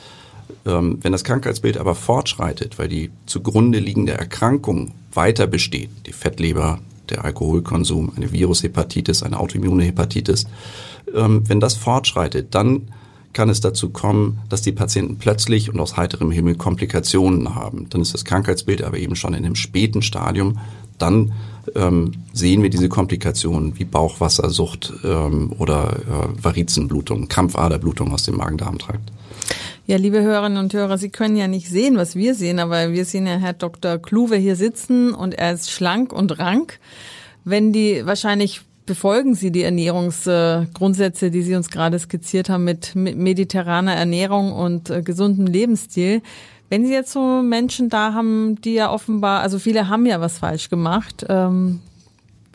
Ähm, 0.67 0.99
wenn 1.03 1.13
das 1.13 1.23
Krankheitsbild 1.23 1.79
aber 1.79 1.95
fortschreitet, 1.95 2.81
weil 2.81 2.89
die 2.89 3.11
zugrunde 3.27 3.79
liegende 3.79 4.15
Erkrankung 4.15 4.91
weiter 5.15 5.47
besteht, 5.47 5.91
die 6.07 6.13
Fettleber, 6.13 6.81
der 7.11 7.25
Alkoholkonsum, 7.25 8.13
eine 8.17 8.33
Virushepatitis, 8.33 9.23
eine 9.23 9.39
autoimmune 9.39 9.85
Hepatitis, 9.85 10.47
ähm, 11.15 11.43
wenn 11.49 11.61
das 11.61 11.75
fortschreitet, 11.75 12.55
dann 12.55 12.89
kann 13.33 13.51
es 13.51 13.61
dazu 13.61 13.91
kommen, 13.91 14.41
dass 14.49 14.63
die 14.63 14.73
Patienten 14.73 15.19
plötzlich 15.19 15.73
und 15.73 15.79
aus 15.79 15.97
heiterem 15.97 16.31
Himmel 16.31 16.57
Komplikationen 16.57 17.55
haben. 17.55 17.89
Dann 17.91 18.01
ist 18.01 18.15
das 18.15 18.25
Krankheitsbild 18.25 18.83
aber 18.83 18.99
eben 18.99 19.17
schon 19.17 19.35
in 19.35 19.45
einem 19.45 19.55
späten 19.55 20.03
Stadium. 20.03 20.59
Dann 20.99 21.33
ähm, 21.77 22.13
sehen 22.33 22.63
wir 22.63 22.71
diese 22.71 22.89
Komplikationen 22.89 23.79
wie 23.79 23.85
Bauchwassersucht 23.85 24.93
ähm, 25.05 25.53
oder 25.59 25.99
äh, 25.99 26.45
Varizenblutung, 26.45 27.29
Krampfaderblutung 27.29 28.13
aus 28.13 28.25
dem 28.25 28.37
Magen-Darm-Trakt. 28.37 29.13
Ja, 29.87 29.97
liebe 29.97 30.21
Hörerinnen 30.21 30.59
und 30.59 30.75
Hörer, 30.75 30.99
Sie 30.99 31.09
können 31.09 31.37
ja 31.37 31.49
nicht 31.49 31.69
sehen, 31.69 31.97
was 31.97 32.15
wir 32.15 32.35
sehen, 32.35 32.59
aber 32.59 32.93
wir 32.93 33.05
sehen 33.05 33.27
ja 33.27 33.37
Herr 33.37 33.55
Dr. 33.55 33.99
Kluwe 33.99 34.37
hier 34.37 34.57
sitzen 34.57 35.15
und 35.15 35.35
er 35.35 35.53
ist 35.53 35.71
schlank 35.71 36.13
und 36.13 36.39
rank. 36.39 36.79
Wenn 37.45 37.73
die 37.73 38.05
wahrscheinlich 38.05 38.63
befolgen 38.89 39.37
Sie 39.37 39.53
die 39.53 39.63
Ernährungsgrundsätze, 39.63 41.31
die 41.31 41.43
Sie 41.43 41.55
uns 41.55 41.71
gerade 41.71 41.97
skizziert 41.99 42.49
haben 42.49 42.65
mit 42.65 42.97
mediterraner 42.97 43.95
Ernährung 43.95 44.53
und 44.53 44.91
äh, 44.91 45.03
gesundem 45.03 45.47
Lebensstil. 45.47 46.23
Wenn 46.69 46.85
Sie 46.85 46.93
jetzt 46.93 47.13
so 47.13 47.43
Menschen 47.43 47.89
da 47.89 48.15
haben, 48.15 48.61
die 48.61 48.75
ja 48.75 48.93
offenbar, 48.93 49.43
also 49.43 49.61
viele 49.61 49.89
haben 49.89 50.07
ja 50.07 50.21
was 50.21 50.39
falsch 50.39 50.69
gemacht, 50.71 51.25
ähm, 51.29 51.81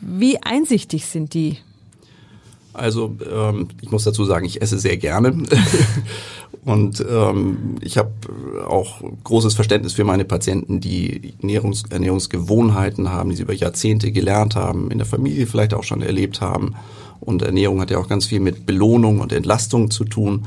wie 0.01 0.41
einsichtig 0.43 1.05
sind 1.05 1.33
die? 1.33 1.59
Also 2.73 3.15
ähm, 3.31 3.69
ich 3.81 3.91
muss 3.91 4.03
dazu 4.03 4.25
sagen, 4.25 4.45
ich 4.45 4.61
esse 4.61 4.79
sehr 4.79 4.97
gerne 4.97 5.31
und 6.65 7.05
ähm, 7.09 7.75
ich 7.81 7.97
habe 7.97 8.11
auch 8.67 9.01
großes 9.23 9.53
Verständnis 9.53 9.93
für 9.93 10.05
meine 10.05 10.23
Patienten, 10.23 10.79
die 10.79 11.33
Ernährungs 11.41 11.83
Ernährungsgewohnheiten 11.89 13.09
haben, 13.09 13.29
die 13.29 13.35
sie 13.35 13.43
über 13.43 13.53
Jahrzehnte 13.53 14.11
gelernt 14.11 14.55
haben, 14.55 14.89
in 14.89 14.97
der 14.97 15.07
Familie 15.07 15.45
vielleicht 15.45 15.73
auch 15.73 15.83
schon 15.83 16.01
erlebt 16.01 16.39
haben. 16.39 16.75
Und 17.19 17.41
Ernährung 17.41 17.81
hat 17.81 17.91
ja 17.91 17.97
auch 17.97 18.07
ganz 18.07 18.25
viel 18.25 18.39
mit 18.39 18.65
Belohnung 18.65 19.19
und 19.19 19.33
Entlastung 19.33 19.91
zu 19.91 20.05
tun. 20.05 20.45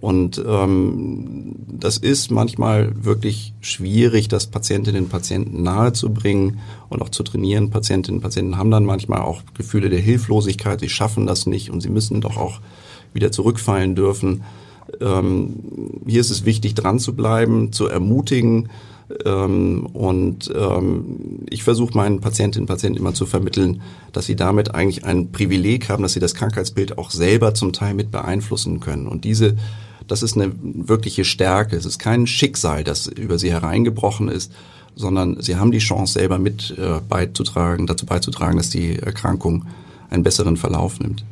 Und 0.00 0.42
ähm, 0.46 1.56
das 1.68 1.98
ist 1.98 2.30
manchmal 2.30 2.92
wirklich 3.04 3.54
schwierig, 3.60 4.28
das 4.28 4.46
Patientinnen 4.46 5.04
und 5.04 5.10
Patienten 5.10 5.62
nahezubringen 5.62 6.60
und 6.90 7.02
auch 7.02 7.08
zu 7.08 7.22
trainieren. 7.22 7.70
Patientinnen 7.70 8.18
und 8.18 8.22
Patienten 8.22 8.56
haben 8.56 8.70
dann 8.70 8.84
manchmal 8.84 9.22
auch 9.22 9.42
Gefühle 9.54 9.88
der 9.88 10.00
Hilflosigkeit, 10.00 10.80
sie 10.80 10.88
schaffen 10.88 11.26
das 11.26 11.46
nicht 11.46 11.70
und 11.70 11.80
sie 11.80 11.88
müssen 11.88 12.20
doch 12.20 12.36
auch 12.36 12.60
wieder 13.14 13.32
zurückfallen 13.32 13.94
dürfen. 13.94 14.42
Ähm, 15.00 16.00
hier 16.06 16.20
ist 16.20 16.30
es 16.30 16.44
wichtig, 16.44 16.74
dran 16.74 16.98
zu 16.98 17.14
bleiben, 17.14 17.72
zu 17.72 17.86
ermutigen. 17.86 18.68
Ähm, 19.24 19.86
und 19.92 20.52
ähm, 20.54 21.46
ich 21.48 21.62
versuche 21.62 21.96
meinen 21.96 22.20
Patientinnen 22.20 22.64
und 22.64 22.68
Patienten 22.68 22.98
immer 22.98 23.14
zu 23.14 23.26
vermitteln, 23.26 23.82
dass 24.12 24.26
sie 24.26 24.36
damit 24.36 24.74
eigentlich 24.74 25.04
ein 25.04 25.30
Privileg 25.32 25.88
haben, 25.88 26.02
dass 26.02 26.12
sie 26.12 26.20
das 26.20 26.34
Krankheitsbild 26.34 26.98
auch 26.98 27.10
selber 27.10 27.54
zum 27.54 27.72
Teil 27.72 27.94
mit 27.94 28.10
beeinflussen 28.10 28.80
können. 28.80 29.06
Und 29.06 29.24
diese 29.24 29.56
das 30.06 30.22
ist 30.22 30.36
eine 30.36 30.52
wirkliche 30.62 31.24
Stärke. 31.24 31.76
Es 31.76 31.84
ist 31.84 31.98
kein 31.98 32.26
Schicksal, 32.26 32.84
das 32.84 33.06
über 33.06 33.38
sie 33.38 33.50
hereingebrochen 33.50 34.28
ist, 34.28 34.52
sondern 34.94 35.40
sie 35.40 35.56
haben 35.56 35.72
die 35.72 35.78
Chance, 35.78 36.14
selber 36.14 36.38
mit 36.38 36.74
äh, 36.78 37.00
beizutragen, 37.06 37.86
dazu 37.86 38.06
beizutragen, 38.06 38.56
dass 38.56 38.70
die 38.70 38.98
Erkrankung 38.98 39.66
einen 40.10 40.22
besseren 40.22 40.56
Verlauf 40.56 41.00
nimmt. 41.00 41.24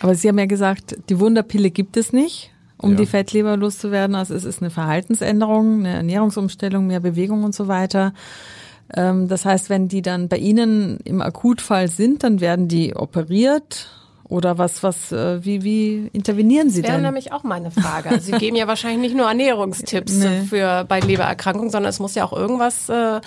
Aber 0.00 0.14
Sie 0.14 0.28
haben 0.28 0.38
ja 0.38 0.46
gesagt, 0.46 0.96
die 1.08 1.20
Wunderpille 1.20 1.70
gibt 1.70 1.96
es 1.96 2.12
nicht, 2.12 2.50
um 2.82 2.92
ja. 2.92 2.96
die 2.98 3.06
Fettleber 3.06 3.56
loszuwerden. 3.56 4.14
Also 4.14 4.34
es 4.34 4.44
ist 4.44 4.60
eine 4.60 4.70
Verhaltensänderung, 4.70 5.80
eine 5.80 5.94
Ernährungsumstellung, 5.94 6.86
mehr 6.86 7.00
Bewegung 7.00 7.44
und 7.44 7.54
so 7.54 7.68
weiter. 7.68 8.12
Ähm, 8.94 9.28
das 9.28 9.44
heißt, 9.44 9.70
wenn 9.70 9.88
die 9.88 10.02
dann 10.02 10.28
bei 10.28 10.36
Ihnen 10.36 10.98
im 11.04 11.22
Akutfall 11.22 11.88
sind, 11.88 12.24
dann 12.24 12.40
werden 12.40 12.68
die 12.68 12.94
operiert 12.94 13.88
oder 14.24 14.58
was, 14.58 14.82
was, 14.82 15.12
äh, 15.12 15.44
wie, 15.44 15.62
wie 15.62 16.10
intervenieren 16.12 16.70
Sie 16.70 16.82
das 16.82 16.88
wäre 16.88 16.98
denn? 16.98 17.02
wäre 17.04 17.12
nämlich 17.12 17.32
auch 17.32 17.44
meine 17.44 17.70
Frage. 17.70 18.10
Also 18.10 18.32
Sie 18.32 18.32
geben 18.38 18.56
ja 18.56 18.66
wahrscheinlich 18.66 19.00
nicht 19.00 19.16
nur 19.16 19.28
Ernährungstipps 19.28 20.18
nee. 20.18 20.42
für 20.42 20.84
bei 20.84 21.00
Lebererkrankungen, 21.00 21.70
sondern 21.70 21.90
es 21.90 22.00
muss 22.00 22.14
ja 22.14 22.24
auch 22.24 22.32
irgendwas, 22.32 22.88
äh, 22.88 23.20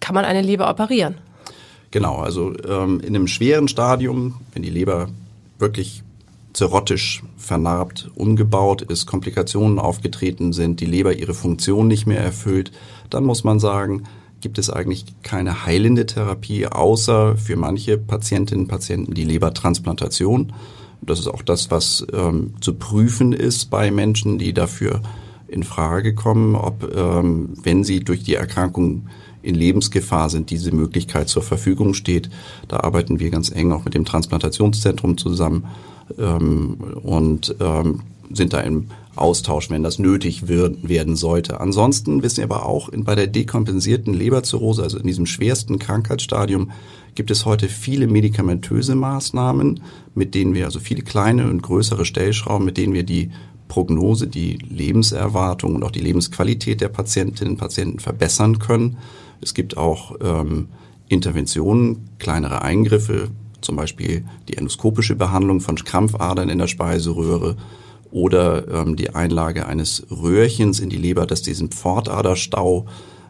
kann 0.00 0.14
man 0.14 0.24
eine 0.24 0.42
Leber 0.42 0.68
operieren? 0.68 1.16
Genau, 1.90 2.16
also 2.16 2.52
ähm, 2.66 3.00
in 3.00 3.14
einem 3.14 3.28
schweren 3.28 3.68
Stadium, 3.68 4.40
wenn 4.52 4.62
die 4.62 4.70
Leber 4.70 5.08
wirklich 5.58 6.03
zerrottisch, 6.54 7.22
vernarbt, 7.36 8.10
umgebaut 8.14 8.80
ist, 8.82 9.06
Komplikationen 9.06 9.78
aufgetreten 9.78 10.52
sind, 10.52 10.80
die 10.80 10.86
Leber 10.86 11.12
ihre 11.12 11.34
Funktion 11.34 11.88
nicht 11.88 12.06
mehr 12.06 12.20
erfüllt, 12.20 12.72
dann 13.10 13.24
muss 13.24 13.44
man 13.44 13.58
sagen, 13.58 14.04
gibt 14.40 14.58
es 14.58 14.70
eigentlich 14.70 15.04
keine 15.22 15.66
heilende 15.66 16.06
Therapie, 16.06 16.66
außer 16.66 17.36
für 17.36 17.56
manche 17.56 17.98
Patientinnen 17.98 18.64
und 18.64 18.68
Patienten 18.68 19.14
die 19.14 19.24
Lebertransplantation. 19.24 20.52
Das 21.02 21.18
ist 21.18 21.28
auch 21.28 21.42
das, 21.42 21.70
was 21.70 22.06
ähm, 22.12 22.54
zu 22.60 22.74
prüfen 22.74 23.32
ist 23.32 23.70
bei 23.70 23.90
Menschen, 23.90 24.38
die 24.38 24.52
dafür 24.52 25.02
in 25.48 25.64
Frage 25.64 26.14
kommen, 26.14 26.54
ob, 26.54 26.94
ähm, 26.94 27.54
wenn 27.62 27.84
sie 27.84 28.00
durch 28.00 28.22
die 28.22 28.34
Erkrankung 28.34 29.08
in 29.42 29.54
Lebensgefahr 29.54 30.30
sind, 30.30 30.50
diese 30.50 30.72
Möglichkeit 30.72 31.28
zur 31.28 31.42
Verfügung 31.42 31.94
steht. 31.94 32.30
Da 32.68 32.80
arbeiten 32.80 33.20
wir 33.20 33.30
ganz 33.30 33.50
eng 33.50 33.72
auch 33.72 33.84
mit 33.84 33.94
dem 33.94 34.04
Transplantationszentrum 34.04 35.18
zusammen 35.18 35.64
ähm, 36.18 36.76
und 37.02 37.54
ähm, 37.60 38.00
sind 38.32 38.52
da 38.52 38.60
im 38.60 38.88
Austausch, 39.16 39.70
wenn 39.70 39.82
das 39.82 39.98
nötig 39.98 40.48
wird, 40.48 40.88
werden 40.88 41.14
sollte. 41.14 41.60
Ansonsten 41.60 42.22
wissen 42.22 42.38
wir 42.38 42.44
aber 42.44 42.66
auch, 42.66 42.90
bei 42.92 43.14
der 43.14 43.28
dekompensierten 43.28 44.12
Leberzirrhose, 44.12 44.82
also 44.82 44.98
in 44.98 45.06
diesem 45.06 45.26
schwersten 45.26 45.78
Krankheitsstadium, 45.78 46.72
gibt 47.14 47.30
es 47.30 47.44
heute 47.44 47.68
viele 47.68 48.08
medikamentöse 48.08 48.96
Maßnahmen, 48.96 49.80
mit 50.14 50.34
denen 50.34 50.54
wir, 50.54 50.64
also 50.64 50.80
viele 50.80 51.02
kleine 51.02 51.48
und 51.48 51.62
größere 51.62 52.04
Stellschrauben, 52.04 52.64
mit 52.64 52.76
denen 52.76 52.92
wir 52.92 53.04
die 53.04 53.30
Prognose, 53.68 54.26
die 54.26 54.58
Lebenserwartung 54.68 55.76
und 55.76 55.84
auch 55.84 55.92
die 55.92 56.00
Lebensqualität 56.00 56.80
der 56.80 56.88
Patientinnen 56.88 57.54
und 57.54 57.58
Patienten 57.58 58.00
verbessern 58.00 58.58
können. 58.58 58.98
Es 59.40 59.54
gibt 59.54 59.76
auch 59.76 60.16
ähm, 60.20 60.68
Interventionen, 61.08 62.10
kleinere 62.18 62.62
Eingriffe, 62.62 63.28
zum 63.64 63.76
Beispiel 63.76 64.24
die 64.48 64.56
endoskopische 64.56 65.16
Behandlung 65.16 65.60
von 65.60 65.76
Krampfadern 65.76 66.48
in 66.48 66.58
der 66.58 66.66
Speiseröhre 66.66 67.56
oder 68.10 68.68
ähm, 68.68 68.96
die 68.96 69.10
Einlage 69.10 69.66
eines 69.66 70.06
Röhrchens 70.10 70.78
in 70.78 70.88
die 70.88 70.96
Leber, 70.96 71.26
das 71.26 71.42
diesen 71.42 71.70
Pfortaderstau, 71.70 72.86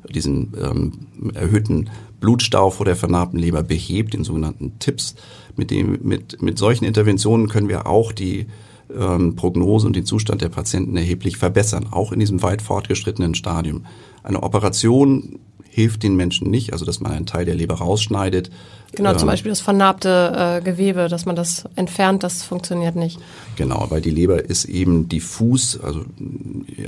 diesen 0.09 0.53
ähm, 0.61 1.33
erhöhten 1.35 1.89
Blutstau 2.21 2.71
vor 2.71 2.85
der 2.85 2.97
vernarbten 2.97 3.39
Leber 3.39 3.63
behebt, 3.63 4.13
den 4.13 4.25
sogenannten 4.25 4.79
TIPS. 4.79 5.15
Mit, 5.57 5.71
dem, 5.71 5.99
mit, 6.03 6.43
mit 6.43 6.59
solchen 6.59 6.85
Interventionen 6.85 7.49
können 7.49 7.69
wir 7.69 7.87
auch 7.87 8.13
die 8.13 8.47
ähm, 8.95 9.37
Prognose 9.37 9.87
und 9.87 9.97
den 9.97 10.05
Zustand 10.05 10.43
der 10.43 10.49
Patienten 10.49 10.97
erheblich 10.97 11.37
verbessern, 11.37 11.87
auch 11.91 12.13
in 12.13 12.21
diesem 12.21 12.43
weit 12.43 12.61
fortgeschrittenen 12.61 13.35
Stadium. 13.35 13.87
Eine 14.23 14.43
Operation 14.43 15.39
hilft 15.75 16.05
den 16.05 16.15
Menschen 16.15 16.53
nicht, 16.53 16.73
also 16.73 16.85
dass 16.85 17.01
man 17.01 17.11
einen 17.11 17.27
Teil 17.27 17.45
der 17.45 17.57
Leber 17.57 17.75
rausschneidet. 17.75 18.49
Genau, 18.93 19.11
ähm, 19.11 19.19
zum 19.19 19.27
Beispiel 19.27 19.51
das 19.51 19.61
vernarbte 19.61 20.61
äh, 20.61 20.65
Gewebe, 20.65 21.09
dass 21.09 21.27
man 21.27 21.35
das 21.35 21.65
entfernt, 21.75 22.23
das 22.23 22.45
funktioniert 22.45 22.95
nicht. 22.95 23.19
Genau, 23.57 23.87
weil 23.89 24.01
die 24.01 24.11
Leber 24.11 24.45
ist 24.45 24.67
eben 24.67 25.09
diffus, 25.09 25.81
also 25.81 26.05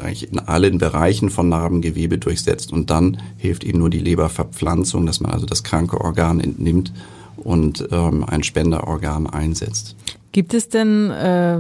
eigentlich 0.00 0.31
in 0.31 0.38
allen 0.38 0.78
Bereichen 0.78 1.31
von 1.31 1.49
Narbengewebe 1.49 2.19
durchsetzt 2.19 2.73
und 2.73 2.90
dann 2.90 3.21
hilft 3.38 3.64
eben 3.64 3.81
nur 3.81 3.90
die 3.90 3.99
Leberverpflanzung, 3.99 5.05
dass 5.05 5.19
man 5.19 5.33
also 5.33 5.47
das 5.47 5.64
kranke 5.64 6.00
Organ 6.00 6.38
entnimmt 6.38 6.93
und 7.38 7.88
ähm, 7.90 8.23
ein 8.23 8.45
Spenderorgan 8.45 9.26
einsetzt. 9.26 9.97
Gibt 10.31 10.55
es 10.55 10.69
denn, 10.69 11.11
äh, 11.11 11.59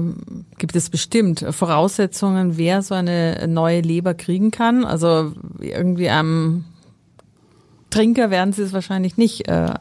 gibt 0.58 0.76
es 0.76 0.90
bestimmt 0.90 1.44
Voraussetzungen, 1.50 2.56
wer 2.56 2.82
so 2.82 2.94
eine 2.94 3.48
neue 3.48 3.80
Leber 3.80 4.14
kriegen 4.14 4.52
kann? 4.52 4.84
Also 4.84 5.32
irgendwie 5.58 6.08
am 6.08 6.66
Trinker 7.96 8.30
werden 8.30 8.52
Sie 8.52 8.62
es 8.62 8.72
wahrscheinlich 8.72 9.16
nicht 9.16 9.48
äh, 9.48 9.74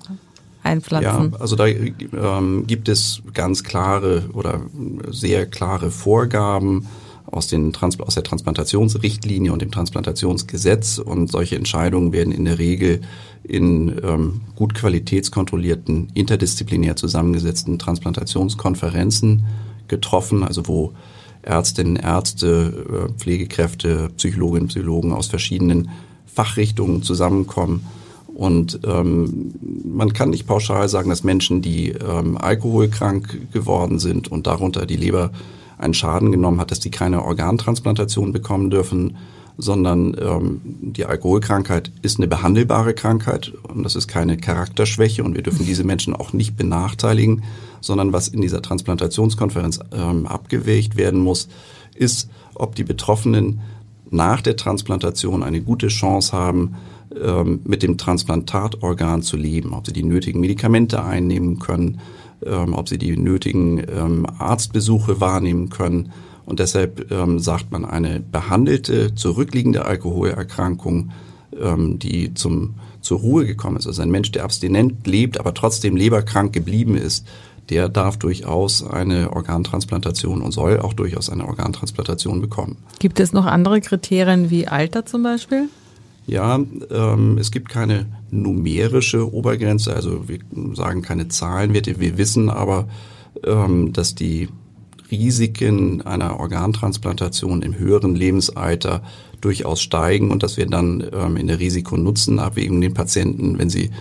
einpflanzen. 0.64 1.32
Ja, 1.32 1.40
also 1.40 1.56
da 1.56 1.68
ähm, 1.68 2.66
gibt 2.68 2.90
es 2.90 3.22
ganz 3.34 3.64
klare 3.64 4.30
oder 4.34 4.62
sehr 5.10 5.46
klare 5.46 5.92
Vorgaben 5.92 6.88
aus, 7.26 7.48
den 7.48 7.74
Trans 7.74 8.00
aus 8.00 8.16
der 8.16 8.24
Transplantationsrichtlinie 8.24 9.52
und 9.52 9.62
dem 9.62 9.72
Transplantationsgesetz 9.72 10.98
und 10.98 11.32
solche 11.32 11.56
Entscheidungen 11.56 12.14
werden 12.14 12.34
in 12.34 12.46
der 12.46 12.60
Regel 12.60 13.02
in 13.44 14.00
ähm, 14.04 14.42
gut 14.56 14.74
qualitätskontrollierten, 14.74 16.10
interdisziplinär 16.14 16.96
zusammengesetzten 16.96 17.78
Transplantationskonferenzen 17.78 19.46
getroffen, 19.88 20.44
also 20.44 20.68
wo 20.68 20.94
Ärztinnen, 21.44 21.96
Ärzte, 21.96 23.10
äh, 23.10 23.20
Pflegekräfte, 23.20 24.10
Psychologinnen, 24.18 24.68
Psychologen 24.70 25.14
aus 25.14 25.28
verschiedenen 25.28 25.90
Fachrichtungen 26.26 27.04
zusammenkommen. 27.04 27.86
Und 28.36 28.82
ähm, 28.86 29.54
man 29.86 30.12
kann 30.12 30.30
nicht 30.30 30.46
pauschal 30.46 30.90
sagen, 30.90 31.10
dass 31.10 31.24
Menschen, 31.24 31.62
die 31.62 31.92
ähm, 31.92 32.38
alkoholkrank 32.38 33.54
geworden 33.54 33.98
sind 33.98 34.28
und 34.28 34.46
darunter 34.46 34.86
die 34.86 34.98
Leber 34.98 35.32
einen 35.78 35.94
Schaden 35.94 36.34
genommen 36.34 36.60
hat, 36.60 36.70
dass 36.70 36.82
die 36.82 36.92
keine 36.92 37.24
Organtransplantation 37.24 38.34
bekommen 38.34 38.70
dürfen, 38.70 39.16
sondern 39.58 40.18
ähm, 40.20 40.62
die 40.64 41.06
Alkoholkrankheit 41.06 41.92
ist 42.02 42.20
eine 42.20 42.28
behandelbare 42.28 42.94
Krankheit 42.94 43.54
und 43.64 43.84
das 43.84 43.96
ist 43.96 44.10
keine 44.10 44.36
Charakterschwäche 44.36 45.24
und 45.24 45.36
wir 45.36 45.44
dürfen 45.44 45.66
diese 45.66 45.86
Menschen 45.86 46.14
auch 46.14 46.34
nicht 46.34 46.58
benachteiligen, 46.58 47.44
sondern 47.80 48.12
was 48.12 48.28
in 48.28 48.42
dieser 48.42 48.62
Transplantationskonferenz 48.62 49.80
ähm, 49.94 50.28
abgewägt 50.28 50.98
werden 50.98 51.22
muss, 51.22 51.48
ist, 51.94 52.30
ob 52.54 52.76
die 52.76 52.84
Betroffenen 52.84 53.62
nach 54.10 54.42
der 54.42 54.58
Transplantation 54.58 55.42
eine 55.42 55.62
gute 55.62 55.88
Chance 55.88 56.34
haben, 56.34 56.76
ähm, 57.14 57.62
mit 57.64 57.84
dem 57.84 57.98
Transplantatorgan 57.98 59.22
zu 59.22 59.38
leben, 59.38 59.74
ob 59.74 59.88
sie 59.88 59.94
die 59.94 60.04
nötigen 60.04 60.40
Medikamente 60.40 61.04
einnehmen 61.04 61.60
können, 61.60 62.00
ähm, 62.46 62.74
ob 62.74 62.90
sie 62.90 62.98
die 62.98 63.18
nötigen 63.18 63.80
ähm, 63.80 64.26
Arztbesuche 64.40 65.22
wahrnehmen 65.22 65.70
können 65.70 66.12
Und 66.46 66.60
deshalb 66.60 67.12
ähm, 67.12 67.40
sagt 67.40 67.72
man, 67.72 67.86
eine 67.86 68.20
behandelte, 68.20 69.16
zurückliegende 69.16 69.86
Alkoholerkrankung, 69.86 71.12
ähm, 71.60 72.00
die 72.00 72.34
zum, 72.34 72.76
zur 73.02 73.20
Ruhe 73.20 73.46
gekommen 73.46 73.78
ist, 73.78 73.88
also 73.88 74.02
ein 74.02 74.12
Mensch, 74.12 74.32
der 74.32 74.44
abstinent 74.44 75.08
lebt, 75.08 75.40
aber 75.40 75.54
trotzdem 75.54 75.96
leberkrank 75.96 76.54
geblieben 76.54 76.96
ist, 76.96 77.28
der 77.70 77.90
darf 77.90 78.18
durchaus 78.18 78.86
eine 78.86 79.34
Organtransplantation 79.34 80.44
und 80.44 80.52
soll 80.52 80.80
auch 80.80 80.94
durchaus 80.94 81.32
eine 81.32 81.48
Organtransplantation 81.48 82.40
bekommen. 82.40 82.78
Gibt 83.00 83.20
es 83.20 83.34
noch 83.34 83.48
andere 83.48 83.82
Kriterien 83.82 84.52
wie 84.52 84.68
Alter 84.68 85.06
zum 85.08 85.24
Beispiel? 85.24 85.68
Ja, 86.28 86.60
ähm, 86.90 87.38
es 87.38 87.52
gibt 87.52 87.70
keine 87.70 88.08
numerische 88.32 89.32
Obergrenze, 89.32 89.96
also 89.96 90.28
wir 90.28 90.40
sagen 90.74 91.02
keine 91.02 91.28
Zahlenwerte. 91.28 92.00
Wir 92.00 92.18
wissen 92.18 92.50
aber, 92.50 92.88
ähm, 93.44 93.94
dass 93.94 94.16
die 94.16 94.50
Risiken 95.12 96.02
einer 96.02 96.40
Organtransplantation 96.40 97.62
im 97.62 97.78
höheren 97.78 98.16
Lebensalter 98.16 99.04
durchaus 99.42 99.82
steigen 99.82 100.32
und 100.32 100.42
dass 100.42 100.58
wir 100.58 100.66
dann 100.66 101.04
ähm, 101.14 101.38
in 101.38 101.48
der 101.48 101.60
Risiko-Nutzen-Abwägung 101.60 102.82
den 102.82 102.96
Patienten, 102.96 103.60
wenn 103.60 103.70
sie 103.70 103.92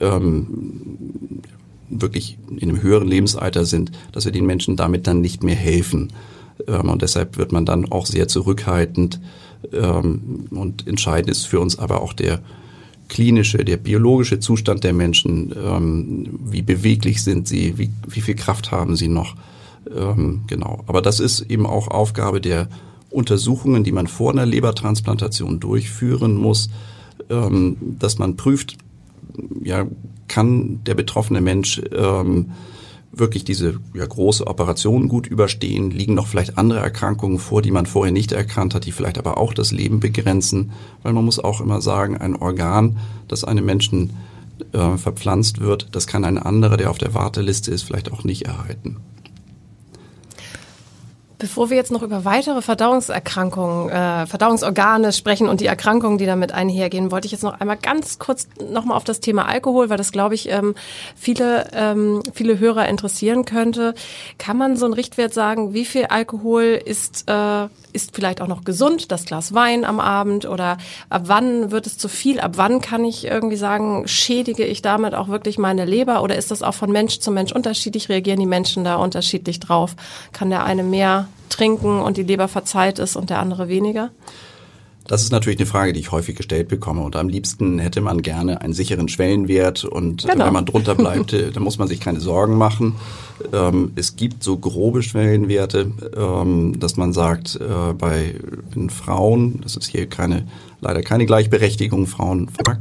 ähm, 0.00 1.42
wirklich 1.88 2.38
in 2.56 2.68
einem 2.68 2.82
höheren 2.82 3.08
Lebensalter 3.08 3.64
sind, 3.64 3.92
dass 4.12 4.24
wir 4.24 4.32
den 4.32 4.46
Menschen 4.46 4.76
damit 4.76 5.06
dann 5.06 5.20
nicht 5.20 5.44
mehr 5.44 5.54
helfen. 5.54 6.12
Ähm, 6.66 6.88
und 6.88 7.02
deshalb 7.02 7.36
wird 7.36 7.52
man 7.52 7.64
dann 7.64 7.90
auch 7.90 8.06
sehr 8.06 8.26
zurückhaltend. 8.26 9.20
Ähm, 9.72 10.46
und 10.50 10.86
entscheidend 10.86 11.30
ist 11.30 11.46
für 11.46 11.60
uns 11.60 11.78
aber 11.78 12.02
auch 12.02 12.12
der 12.12 12.40
klinische, 13.08 13.64
der 13.64 13.76
biologische 13.76 14.40
Zustand 14.40 14.84
der 14.84 14.92
Menschen. 14.92 15.54
Ähm, 15.62 16.40
wie 16.44 16.62
beweglich 16.62 17.22
sind 17.22 17.48
sie? 17.48 17.76
Wie, 17.76 17.90
wie 18.08 18.20
viel 18.20 18.36
Kraft 18.36 18.70
haben 18.70 18.96
sie 18.96 19.08
noch? 19.08 19.36
Ähm, 19.94 20.42
genau. 20.46 20.84
Aber 20.86 21.02
das 21.02 21.20
ist 21.20 21.40
eben 21.42 21.66
auch 21.66 21.88
Aufgabe 21.88 22.40
der 22.40 22.68
Untersuchungen, 23.10 23.82
die 23.82 23.92
man 23.92 24.06
vor 24.06 24.30
einer 24.30 24.46
Lebertransplantation 24.46 25.58
durchführen 25.58 26.36
muss, 26.36 26.70
dass 27.28 28.18
man 28.18 28.36
prüft, 28.36 28.76
ja, 29.62 29.86
kann 30.28 30.82
der 30.84 30.94
betroffene 30.94 31.40
Mensch 31.40 31.80
ähm, 31.92 32.52
wirklich 33.12 33.44
diese 33.44 33.78
ja, 33.94 34.06
große 34.06 34.46
Operation 34.46 35.08
gut 35.08 35.26
überstehen? 35.26 35.90
Liegen 35.90 36.14
noch 36.14 36.26
vielleicht 36.26 36.58
andere 36.58 36.80
Erkrankungen 36.80 37.38
vor, 37.38 37.62
die 37.62 37.70
man 37.70 37.86
vorher 37.86 38.12
nicht 38.12 38.32
erkannt 38.32 38.74
hat, 38.74 38.86
die 38.86 38.92
vielleicht 38.92 39.18
aber 39.18 39.38
auch 39.38 39.54
das 39.54 39.72
Leben 39.72 40.00
begrenzen? 40.00 40.72
Weil 41.02 41.12
man 41.12 41.24
muss 41.24 41.38
auch 41.38 41.60
immer 41.60 41.80
sagen, 41.80 42.16
ein 42.16 42.36
Organ, 42.36 42.98
das 43.28 43.44
einem 43.44 43.64
Menschen 43.64 44.12
äh, 44.72 44.96
verpflanzt 44.96 45.60
wird, 45.60 45.88
das 45.92 46.06
kann 46.06 46.24
ein 46.24 46.38
anderer, 46.38 46.76
der 46.76 46.90
auf 46.90 46.98
der 46.98 47.14
Warteliste 47.14 47.70
ist, 47.70 47.82
vielleicht 47.82 48.12
auch 48.12 48.24
nicht 48.24 48.46
erhalten. 48.46 48.96
Bevor 51.40 51.70
wir 51.70 51.76
jetzt 51.78 51.90
noch 51.90 52.02
über 52.02 52.26
weitere 52.26 52.60
Verdauungserkrankungen, 52.60 53.88
äh, 53.88 54.26
Verdauungsorgane 54.26 55.10
sprechen 55.10 55.48
und 55.48 55.62
die 55.62 55.66
Erkrankungen, 55.66 56.18
die 56.18 56.26
damit 56.26 56.52
einhergehen, 56.52 57.10
wollte 57.10 57.24
ich 57.24 57.32
jetzt 57.32 57.42
noch 57.42 57.58
einmal 57.58 57.78
ganz 57.78 58.18
kurz 58.18 58.46
nochmal 58.70 58.98
auf 58.98 59.04
das 59.04 59.20
Thema 59.20 59.48
Alkohol, 59.48 59.88
weil 59.88 59.96
das, 59.96 60.12
glaube 60.12 60.34
ich, 60.34 60.50
ähm, 60.50 60.74
viele, 61.16 61.68
ähm, 61.72 62.22
viele 62.34 62.58
Hörer 62.58 62.86
interessieren 62.88 63.46
könnte. 63.46 63.94
Kann 64.36 64.58
man 64.58 64.76
so 64.76 64.84
einen 64.84 64.92
Richtwert 64.92 65.32
sagen, 65.32 65.72
wie 65.72 65.86
viel 65.86 66.04
Alkohol 66.04 66.78
ist, 66.84 67.24
äh, 67.26 67.68
ist 67.94 68.14
vielleicht 68.14 68.42
auch 68.42 68.46
noch 68.46 68.64
gesund, 68.64 69.10
das 69.10 69.24
Glas 69.24 69.54
Wein 69.54 69.86
am 69.86 69.98
Abend 69.98 70.44
oder 70.44 70.76
ab 71.08 71.22
wann 71.24 71.70
wird 71.70 71.86
es 71.86 71.96
zu 71.96 72.08
viel, 72.08 72.38
ab 72.38 72.52
wann 72.56 72.82
kann 72.82 73.02
ich 73.02 73.24
irgendwie 73.24 73.56
sagen, 73.56 74.06
schädige 74.06 74.66
ich 74.66 74.82
damit 74.82 75.14
auch 75.14 75.28
wirklich 75.28 75.56
meine 75.56 75.86
Leber 75.86 76.22
oder 76.22 76.36
ist 76.36 76.50
das 76.50 76.62
auch 76.62 76.74
von 76.74 76.92
Mensch 76.92 77.20
zu 77.20 77.30
Mensch 77.30 77.52
unterschiedlich, 77.52 78.10
reagieren 78.10 78.40
die 78.40 78.46
Menschen 78.46 78.84
da 78.84 78.96
unterschiedlich 78.96 79.58
drauf? 79.58 79.96
Kann 80.32 80.50
der 80.50 80.64
eine 80.64 80.82
mehr 80.82 81.28
trinken 81.48 82.00
und 82.00 82.16
die 82.16 82.22
Leber 82.22 82.48
verzeiht 82.48 82.98
ist 82.98 83.16
und 83.16 83.30
der 83.30 83.38
andere 83.38 83.68
weniger? 83.68 84.10
Das 85.10 85.22
ist 85.22 85.32
natürlich 85.32 85.58
eine 85.58 85.66
Frage, 85.66 85.92
die 85.92 85.98
ich 85.98 86.12
häufig 86.12 86.36
gestellt 86.36 86.68
bekomme. 86.68 87.00
Und 87.00 87.16
am 87.16 87.28
liebsten 87.28 87.80
hätte 87.80 88.00
man 88.00 88.22
gerne 88.22 88.60
einen 88.60 88.72
sicheren 88.72 89.08
Schwellenwert. 89.08 89.84
Und 89.84 90.22
genau. 90.24 90.46
wenn 90.46 90.52
man 90.52 90.66
drunter 90.66 90.94
bleibt, 90.96 91.32
äh, 91.32 91.50
dann 91.50 91.64
muss 91.64 91.78
man 91.78 91.88
sich 91.88 91.98
keine 91.98 92.20
Sorgen 92.20 92.56
machen. 92.56 92.94
Ähm, 93.52 93.90
es 93.96 94.14
gibt 94.14 94.44
so 94.44 94.56
grobe 94.58 95.02
Schwellenwerte, 95.02 95.90
ähm, 96.16 96.78
dass 96.78 96.96
man 96.96 97.12
sagt, 97.12 97.56
äh, 97.56 97.92
bei 97.92 98.36
Frauen, 98.88 99.60
das 99.62 99.76
ist 99.76 99.88
hier 99.88 100.06
keine, 100.06 100.46
leider 100.80 101.02
keine 101.02 101.26
Gleichberechtigung, 101.26 102.06
Frauen, 102.06 102.48
fuck, 102.48 102.78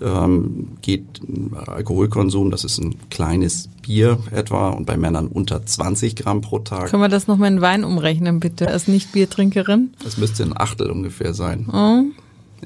ähm, 0.00 0.68
geht 0.82 1.20
Alkoholkonsum, 1.66 2.50
das 2.50 2.64
ist 2.64 2.78
ein 2.78 2.96
kleines 3.10 3.68
Bier 3.82 4.18
etwa 4.30 4.70
und 4.70 4.86
bei 4.86 4.96
Männern 4.96 5.26
unter 5.26 5.64
20 5.64 6.16
Gramm 6.16 6.40
pro 6.40 6.58
Tag. 6.60 6.90
Können 6.90 7.02
wir 7.02 7.08
das 7.08 7.26
nochmal 7.26 7.52
in 7.52 7.60
Wein 7.60 7.84
umrechnen, 7.84 8.40
bitte, 8.40 8.68
als 8.68 8.88
Nicht-Biertrinkerin? 8.88 9.92
Das 10.02 10.16
müsste 10.16 10.42
ein 10.42 10.56
Achtel 10.56 10.90
ungefähr 10.90 11.34
sein. 11.34 11.66
Oh, 11.72 12.02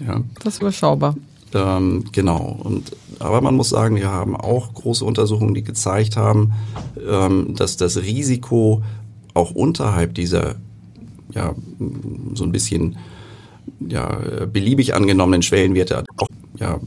ja. 0.05 0.23
Das 0.43 0.55
ist 0.55 0.61
überschaubar. 0.61 1.17
Ähm, 1.55 2.05
genau. 2.13 2.59
Und, 2.63 2.97
aber 3.21 3.41
man 3.41 3.55
muss 3.55 3.69
sagen, 3.69 3.97
wir 3.97 4.11
haben 4.11 4.37
auch 4.37 4.75
große 4.75 5.05
Untersuchungen, 5.05 5.55
die 5.55 5.63
gezeigt 5.63 6.17
haben, 6.17 6.53
ähm, 7.09 7.55
dass 7.55 7.77
das 7.77 7.99
Risiko 7.99 8.83
auch 9.35 9.53
unterhalb 9.53 10.15
dieser 10.15 10.57
ja, 11.33 11.55
so 12.35 12.45
ein 12.45 12.53
bisschen 12.53 12.97
ja, 13.81 14.19
beliebig 14.53 14.95
angenommenen 14.95 15.43
Schwellenwerte 15.43 16.05
auch 16.17 16.29
ja, 16.59 16.81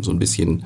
so 0.00 0.10
ein 0.10 0.18
bisschen 0.18 0.64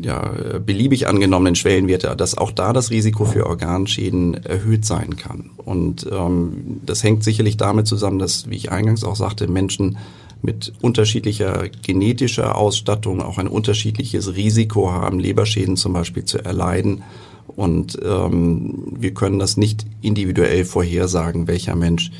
ja, 0.00 0.32
beliebig 0.64 1.08
angenommenen 1.08 1.54
Schwellenwerte, 1.54 2.14
dass 2.16 2.38
auch 2.38 2.52
da 2.52 2.72
das 2.72 2.90
Risiko 2.90 3.24
für 3.24 3.46
Organschäden 3.46 4.34
erhöht 4.34 4.84
sein 4.84 5.16
kann. 5.16 5.50
Und 5.56 6.06
ähm, 6.10 6.80
das 6.86 7.02
hängt 7.02 7.24
sicherlich 7.24 7.56
damit 7.56 7.86
zusammen, 7.86 8.18
dass, 8.18 8.48
wie 8.48 8.56
ich 8.56 8.70
eingangs 8.70 9.04
auch 9.04 9.16
sagte, 9.16 9.48
Menschen 9.48 9.98
mit 10.40 10.72
unterschiedlicher 10.80 11.68
genetischer 11.82 12.56
Ausstattung 12.56 13.22
auch 13.22 13.38
ein 13.38 13.48
unterschiedliches 13.48 14.34
Risiko 14.34 14.90
haben, 14.90 15.20
Leberschäden 15.20 15.76
zum 15.76 15.92
Beispiel 15.92 16.24
zu 16.24 16.44
erleiden. 16.44 17.02
Und 17.46 17.98
ähm, 18.04 18.84
wir 18.98 19.14
können 19.14 19.38
das 19.38 19.56
nicht 19.56 19.86
individuell 20.00 20.64
vorhersagen, 20.64 21.46
welcher 21.46 21.76
Mensch 21.76 22.10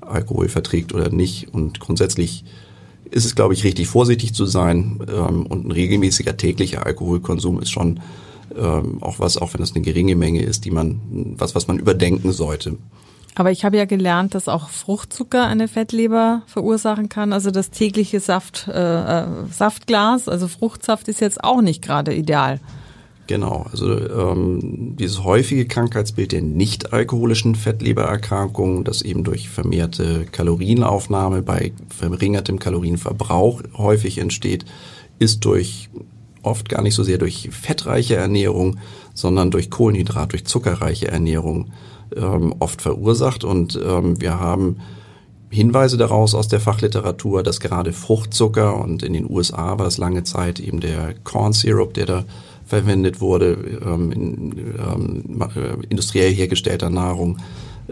Alkohol 0.00 0.48
verträgt 0.48 0.92
oder 0.94 1.10
nicht. 1.10 1.52
Und 1.52 1.78
grundsätzlich 1.78 2.44
ist 3.10 3.24
es, 3.24 3.34
glaube 3.34 3.54
ich, 3.54 3.64
richtig 3.64 3.88
vorsichtig 3.88 4.34
zu 4.34 4.46
sein. 4.46 5.00
Ähm, 5.08 5.46
und 5.46 5.66
ein 5.66 5.72
regelmäßiger 5.72 6.36
täglicher 6.36 6.86
Alkoholkonsum 6.86 7.60
ist 7.60 7.70
schon 7.70 8.00
ähm, 8.56 9.02
auch 9.02 9.18
was, 9.18 9.36
auch 9.36 9.54
wenn 9.54 9.62
es 9.62 9.74
eine 9.74 9.84
geringe 9.84 10.16
Menge 10.16 10.42
ist, 10.42 10.64
die 10.64 10.70
man, 10.70 11.00
was, 11.38 11.54
was 11.54 11.68
man 11.68 11.78
überdenken 11.78 12.32
sollte. 12.32 12.76
Aber 13.34 13.52
ich 13.52 13.64
habe 13.64 13.76
ja 13.76 13.84
gelernt, 13.84 14.34
dass 14.34 14.48
auch 14.48 14.68
Fruchtzucker 14.68 15.46
eine 15.46 15.68
Fettleber 15.68 16.42
verursachen 16.46 17.08
kann. 17.08 17.32
Also 17.32 17.52
das 17.52 17.70
tägliche 17.70 18.18
Saft, 18.18 18.66
äh, 18.66 19.22
äh 19.22 19.26
Saftglas, 19.52 20.28
also 20.28 20.48
Fruchtsaft 20.48 21.06
ist 21.08 21.20
jetzt 21.20 21.44
auch 21.44 21.60
nicht 21.60 21.82
gerade 21.82 22.14
ideal. 22.14 22.60
Genau, 23.28 23.66
also 23.70 23.92
ähm, 23.92 24.96
dieses 24.98 25.22
häufige 25.22 25.66
Krankheitsbild 25.66 26.32
der 26.32 26.40
nicht 26.40 26.94
alkoholischen 26.94 27.56
Fettlebererkrankungen, 27.56 28.84
das 28.84 29.02
eben 29.02 29.22
durch 29.22 29.50
vermehrte 29.50 30.24
Kalorienaufnahme 30.32 31.42
bei 31.42 31.72
verringertem 31.90 32.58
Kalorienverbrauch 32.58 33.62
häufig 33.76 34.16
entsteht, 34.16 34.64
ist 35.18 35.44
durch 35.44 35.90
oft 36.42 36.70
gar 36.70 36.80
nicht 36.80 36.94
so 36.94 37.02
sehr 37.02 37.18
durch 37.18 37.50
fettreiche 37.52 38.16
Ernährung, 38.16 38.78
sondern 39.12 39.50
durch 39.50 39.68
Kohlenhydrat, 39.68 40.32
durch 40.32 40.46
zuckerreiche 40.46 41.08
Ernährung 41.08 41.70
ähm, 42.16 42.54
oft 42.60 42.80
verursacht. 42.80 43.44
Und 43.44 43.78
ähm, 43.84 44.18
wir 44.18 44.40
haben 44.40 44.78
Hinweise 45.50 45.98
daraus 45.98 46.34
aus 46.34 46.48
der 46.48 46.60
Fachliteratur, 46.60 47.42
dass 47.42 47.60
gerade 47.60 47.92
Fruchtzucker 47.92 48.82
und 48.82 49.02
in 49.02 49.12
den 49.12 49.30
USA 49.30 49.78
war 49.78 49.86
es 49.86 49.98
lange 49.98 50.24
Zeit 50.24 50.60
eben 50.60 50.80
der 50.80 51.12
Corn 51.24 51.52
Syrup, 51.52 51.92
der 51.92 52.06
da 52.06 52.24
verwendet 52.68 53.20
wurde, 53.20 53.80
ähm, 53.84 54.12
in 54.12 54.52
ähm, 54.78 55.42
äh, 55.54 55.86
industriell 55.88 56.32
hergestellter 56.32 56.90
Nahrung 56.90 57.38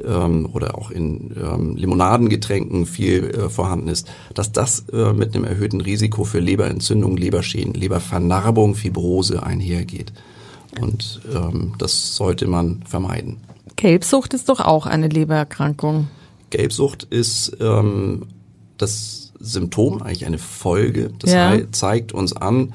ähm, 0.04 0.48
oder 0.52 0.76
auch 0.76 0.90
in 0.90 1.34
ähm, 1.36 1.76
Limonadengetränken 1.76 2.86
viel 2.86 3.24
äh, 3.30 3.48
vorhanden 3.48 3.88
ist, 3.88 4.08
dass 4.34 4.52
das 4.52 4.84
äh, 4.92 5.12
mit 5.12 5.34
einem 5.34 5.44
erhöhten 5.44 5.80
Risiko 5.80 6.24
für 6.24 6.40
Leberentzündung, 6.40 7.16
Leberschäden, 7.16 7.74
Lebervernarbung, 7.74 8.74
Fibrose 8.74 9.42
einhergeht. 9.42 10.12
Und 10.80 11.22
ähm, 11.34 11.72
das 11.78 12.16
sollte 12.16 12.46
man 12.46 12.82
vermeiden. 12.86 13.38
Gelbsucht 13.76 14.34
ist 14.34 14.50
doch 14.50 14.60
auch 14.60 14.86
eine 14.86 15.08
Lebererkrankung. 15.08 16.08
Gelbsucht 16.50 17.04
ist 17.04 17.56
ähm, 17.60 18.26
das 18.76 19.32
Symptom, 19.40 20.02
eigentlich 20.02 20.26
eine 20.26 20.38
Folge. 20.38 21.10
Das 21.18 21.32
ja. 21.32 21.58
zeigt 21.72 22.12
uns 22.12 22.34
an, 22.34 22.74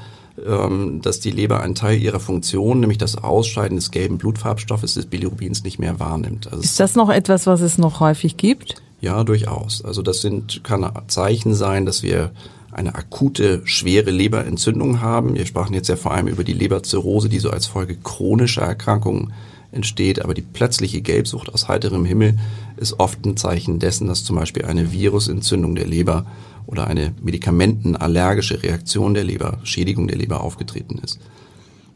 dass 1.02 1.20
die 1.20 1.32
Leber 1.32 1.62
einen 1.62 1.76
Teil 1.76 2.02
ihrer 2.02 2.20
Funktion, 2.20 2.80
nämlich 2.80 2.98
das 2.98 3.18
Ausscheiden 3.18 3.78
des 3.78 3.92
gelben 3.92 4.18
Blutfarbstoffes 4.18 4.96
des 4.96 5.06
Bilirubins 5.06 5.64
nicht 5.64 5.80
mehr 5.80 6.00
wahrnimmt. 6.00 6.48
Also 6.52 6.64
ist 6.64 6.80
das 6.80 6.96
noch 6.96 7.10
etwas, 7.10 7.48
was 7.48 7.62
es 7.62 7.78
noch 7.78 8.00
häufig 8.00 8.38
gibt? 8.38 8.82
Ja, 9.02 9.24
durchaus. 9.24 9.84
Also 9.84 10.02
das 10.02 10.22
sind, 10.22 10.64
kann 10.64 10.90
Zeichen 11.08 11.56
sein, 11.56 11.86
dass 11.86 12.04
wir 12.04 12.32
eine 12.72 12.96
akute, 12.96 13.62
schwere 13.66 14.12
Leberentzündung 14.12 15.02
haben. 15.02 15.36
Wir 15.36 15.46
sprachen 15.46 15.74
jetzt 15.74 15.90
ja 15.90 15.96
vor 15.96 16.14
allem 16.14 16.28
über 16.28 16.44
die 16.44 16.54
Leberzirrhose, 16.54 17.28
die 17.28 17.40
so 17.40 17.50
als 17.50 17.66
Folge 17.66 17.96
chronischer 17.96 18.62
Erkrankungen 18.62 19.34
entsteht. 19.72 20.24
Aber 20.24 20.34
die 20.34 20.42
plötzliche 20.42 21.02
Gelbsucht 21.02 21.54
aus 21.54 21.68
heiterem 21.68 22.06
Himmel 22.06 22.38
ist 22.78 23.00
oft 23.00 23.26
ein 23.26 23.38
Zeichen 23.38 23.80
dessen, 23.80 24.08
dass 24.08 24.24
zum 24.24 24.36
Beispiel 24.36 24.66
eine 24.66 24.92
Virusentzündung 24.92 25.76
der 25.76 25.88
Leber 25.88 26.26
oder 26.72 26.88
eine 26.88 27.14
medikamentenallergische 27.22 28.64
Reaktion 28.64 29.14
der 29.14 29.24
Leber, 29.24 29.60
Schädigung 29.64 30.08
der 30.08 30.18
Leber 30.18 30.42
aufgetreten 30.42 31.00
ist. 31.04 31.20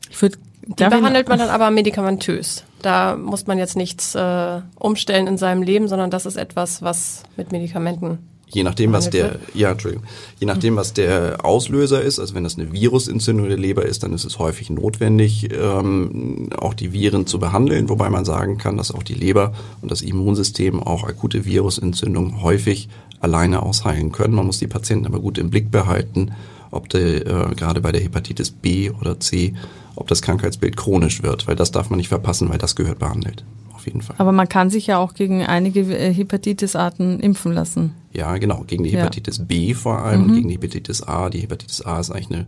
Ich 0.09 0.21
würde 0.21 0.37
die 0.67 0.83
behandelt 0.83 1.29
man 1.29 1.37
dann 1.37 1.49
aber 1.49 1.69
medikamentös. 1.69 2.63
Da 2.81 3.15
muss 3.15 3.45
man 3.45 3.59
jetzt 3.59 3.75
nichts 3.75 4.15
äh, 4.15 4.61
umstellen 4.79 5.27
in 5.27 5.37
seinem 5.37 5.61
Leben, 5.61 5.87
sondern 5.87 6.09
das 6.09 6.25
ist 6.25 6.37
etwas, 6.37 6.81
was 6.81 7.21
mit 7.37 7.51
Medikamenten 7.51 8.17
Je 8.47 8.63
nachdem, 8.63 8.93
was 8.93 9.09
der, 9.09 9.39
ja, 9.53 9.71
Entschuldigung, 9.71 10.05
je 10.39 10.45
nachdem, 10.45 10.75
was 10.75 10.93
der 10.93 11.43
Auslöser 11.43 12.01
ist, 12.01 12.19
also 12.19 12.35
wenn 12.35 12.43
das 12.43 12.57
eine 12.57 12.71
Virusentzündung 12.71 13.49
der 13.49 13.57
Leber 13.57 13.85
ist, 13.85 14.03
dann 14.03 14.13
ist 14.13 14.23
es 14.23 14.37
häufig 14.37 14.69
notwendig, 14.69 15.49
ähm, 15.51 16.49
auch 16.57 16.75
die 16.75 16.93
Viren 16.93 17.25
zu 17.25 17.39
behandeln, 17.39 17.89
wobei 17.89 18.09
man 18.09 18.23
sagen 18.23 18.57
kann, 18.57 18.77
dass 18.77 18.91
auch 18.91 19.03
die 19.03 19.15
Leber 19.15 19.53
und 19.81 19.89
das 19.89 20.01
Immunsystem 20.01 20.81
auch 20.81 21.03
akute 21.03 21.43
Virusentzündungen 21.45 22.43
häufig 22.43 22.87
alleine 23.25 23.63
ausheilen 23.63 24.11
können. 24.11 24.35
Man 24.35 24.45
muss 24.45 24.59
die 24.59 24.67
Patienten 24.67 25.07
aber 25.07 25.19
gut 25.19 25.37
im 25.37 25.49
Blick 25.49 25.71
behalten, 25.71 26.31
ob 26.71 26.89
der, 26.89 27.25
äh, 27.25 27.55
gerade 27.55 27.81
bei 27.81 27.91
der 27.91 28.01
Hepatitis 28.01 28.51
B 28.51 28.91
oder 28.91 29.19
C, 29.19 29.53
ob 29.95 30.07
das 30.07 30.21
Krankheitsbild 30.21 30.77
chronisch 30.77 31.23
wird, 31.23 31.47
weil 31.47 31.55
das 31.55 31.71
darf 31.71 31.89
man 31.89 31.97
nicht 31.97 32.09
verpassen, 32.09 32.49
weil 32.49 32.57
das 32.57 32.75
gehört 32.75 32.99
behandelt. 32.99 33.43
Auf 33.73 33.85
jeden 33.85 34.01
Fall. 34.01 34.15
Aber 34.19 34.31
man 34.31 34.47
kann 34.47 34.69
sich 34.69 34.87
ja 34.87 34.97
auch 34.97 35.13
gegen 35.13 35.43
einige 35.43 35.81
äh, 35.81 36.13
Hepatitis-Arten 36.13 37.19
impfen 37.19 37.51
lassen. 37.51 37.91
Ja, 38.13 38.37
genau. 38.37 38.63
Gegen 38.67 38.83
die 38.83 38.91
Hepatitis 38.91 39.37
ja. 39.37 39.43
B 39.43 39.73
vor 39.73 39.99
allem 39.99 40.21
mhm. 40.21 40.29
und 40.29 40.35
gegen 40.35 40.49
die 40.49 40.55
Hepatitis 40.55 41.01
A. 41.03 41.29
Die 41.29 41.39
Hepatitis 41.39 41.81
A 41.81 41.99
ist 41.99 42.11
eigentlich 42.11 42.31
eine 42.31 42.45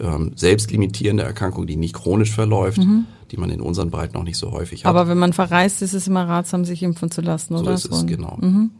ähm, 0.00 0.32
selbstlimitierende 0.36 1.22
Erkrankung, 1.22 1.66
die 1.66 1.76
nicht 1.76 1.94
chronisch 1.94 2.32
verläuft, 2.32 2.78
mhm. 2.78 3.06
die 3.30 3.36
man 3.36 3.50
in 3.50 3.60
unseren 3.60 3.90
Breiten 3.90 4.14
noch 4.16 4.24
nicht 4.24 4.38
so 4.38 4.52
häufig 4.52 4.84
hat. 4.84 4.90
Aber 4.90 5.08
wenn 5.08 5.18
man 5.18 5.32
verreist, 5.32 5.82
ist 5.82 5.94
es 5.94 6.06
immer 6.06 6.28
ratsam, 6.28 6.64
sich 6.64 6.82
impfen 6.82 7.10
zu 7.10 7.20
lassen, 7.20 7.54
oder? 7.54 7.76
So 7.76 7.88
ist 7.88 8.00
es, 8.00 8.06
genau. 8.06 8.38
Mhm. 8.40 8.70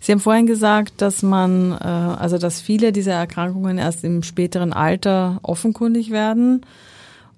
Sie 0.00 0.12
haben 0.12 0.20
vorhin 0.20 0.46
gesagt, 0.46 0.94
dass 1.00 1.22
man, 1.22 1.72
äh, 1.72 1.84
also 1.84 2.38
dass 2.38 2.60
viele 2.60 2.92
dieser 2.92 3.14
Erkrankungen 3.14 3.78
erst 3.78 4.04
im 4.04 4.22
späteren 4.22 4.72
Alter 4.72 5.40
offenkundig 5.42 6.10
werden 6.10 6.64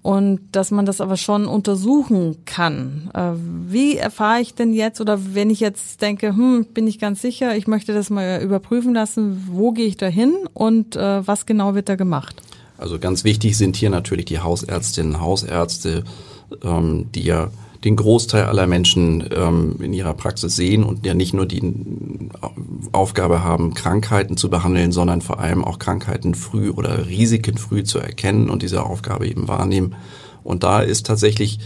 und 0.05 0.39
dass 0.51 0.69
man 0.69 0.85
das 0.85 1.01
aber 1.01 1.17
schon 1.17 1.47
untersuchen 1.47 2.45
kann. 2.45 3.09
Äh, 3.15 3.31
wie 3.67 3.97
erfahre 3.97 4.39
ich 4.39 4.53
denn 4.53 4.71
jetzt 4.71 5.01
oder 5.01 5.33
wenn 5.33 5.49
ich 5.49 5.59
jetzt 5.59 5.99
denke, 6.03 6.27
hm, 6.27 6.67
bin 6.75 6.85
ich 6.85 6.99
ganz 6.99 7.23
sicher, 7.23 7.57
ich 7.57 7.65
möchte 7.65 7.91
das 7.91 8.11
mal 8.11 8.39
überprüfen 8.43 8.93
lassen, 8.93 9.47
wo 9.49 9.71
gehe 9.71 9.87
ich 9.87 9.97
da 9.97 10.05
hin 10.05 10.33
und 10.53 10.95
äh, 10.95 11.27
was 11.27 11.47
genau 11.47 11.73
wird 11.73 11.89
da 11.89 11.95
gemacht? 11.95 12.39
Also 12.77 12.99
ganz 12.99 13.23
wichtig 13.23 13.57
sind 13.57 13.77
hier 13.77 13.89
natürlich 13.89 14.25
die 14.25 14.39
Hausärztinnen, 14.39 15.21
Hausärzte, 15.21 16.03
ähm, 16.63 17.07
die 17.15 17.23
ja 17.23 17.49
den 17.85 17.95
Großteil 17.95 18.45
aller 18.45 18.65
Menschen 18.65 19.29
ähm, 19.31 19.75
in 19.79 19.93
ihrer 19.93 20.15
Praxis 20.15 20.55
sehen 20.55 20.83
und 20.83 21.05
ja 21.05 21.13
nicht 21.13 21.35
nur 21.35 21.45
die 21.45 21.61
Aufgabe 22.91 23.43
haben, 23.43 23.75
Krankheiten 23.75 24.37
zu 24.37 24.49
behandeln, 24.49 24.91
sondern 24.91 25.21
vor 25.21 25.39
allem 25.39 25.63
auch 25.63 25.77
Krankheiten 25.77 26.33
früh 26.33 26.71
oder 26.71 27.07
Risiken 27.07 27.57
früh 27.57 27.83
zu 27.83 27.99
erkennen 27.99 28.49
und 28.49 28.63
diese 28.63 28.83
Aufgabe 28.83 29.27
eben 29.27 29.47
wahrnehmen. 29.47 29.95
Und 30.43 30.63
da 30.63 30.81
ist 30.81 31.05
tatsächlich 31.05 31.59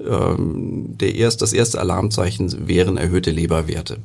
ähm, 0.00 0.96
der 0.98 1.14
erst, 1.14 1.42
das 1.42 1.52
erste 1.52 1.78
Alarmzeichen 1.78 2.66
wären 2.66 2.96
erhöhte 2.96 3.30
Leberwerte. 3.30 3.98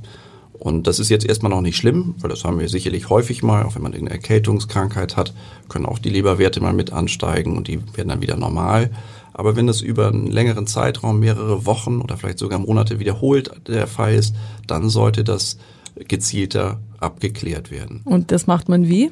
Und 0.53 0.87
das 0.87 0.99
ist 0.99 1.09
jetzt 1.09 1.25
erstmal 1.25 1.49
noch 1.49 1.61
nicht 1.61 1.77
schlimm, 1.77 2.15
weil 2.19 2.29
das 2.29 2.43
haben 2.43 2.59
wir 2.59 2.69
sicherlich 2.69 3.09
häufig 3.09 3.41
mal, 3.43 3.63
auch 3.63 3.75
wenn 3.75 3.81
man 3.81 3.93
irgendeine 3.93 4.19
Erkältungskrankheit 4.19 5.17
hat, 5.17 5.33
können 5.69 5.85
auch 5.85 5.99
die 5.99 6.09
Leberwerte 6.09 6.61
mal 6.61 6.73
mit 6.73 6.93
ansteigen 6.93 7.57
und 7.57 7.67
die 7.67 7.79
werden 7.95 8.09
dann 8.09 8.21
wieder 8.21 8.37
normal. 8.37 8.91
Aber 9.33 9.55
wenn 9.55 9.67
das 9.67 9.81
über 9.81 10.07
einen 10.07 10.27
längeren 10.27 10.67
Zeitraum, 10.67 11.19
mehrere 11.19 11.65
Wochen 11.65 12.01
oder 12.01 12.17
vielleicht 12.17 12.39
sogar 12.39 12.59
Monate 12.59 12.99
wiederholt 12.99 13.51
der 13.67 13.87
Fall 13.87 14.15
ist, 14.15 14.35
dann 14.67 14.89
sollte 14.89 15.23
das 15.23 15.57
gezielter 15.95 16.79
abgeklärt 16.99 17.71
werden. 17.71 18.01
Und 18.05 18.31
das 18.31 18.47
macht 18.47 18.69
man 18.69 18.87
wie? 18.87 19.11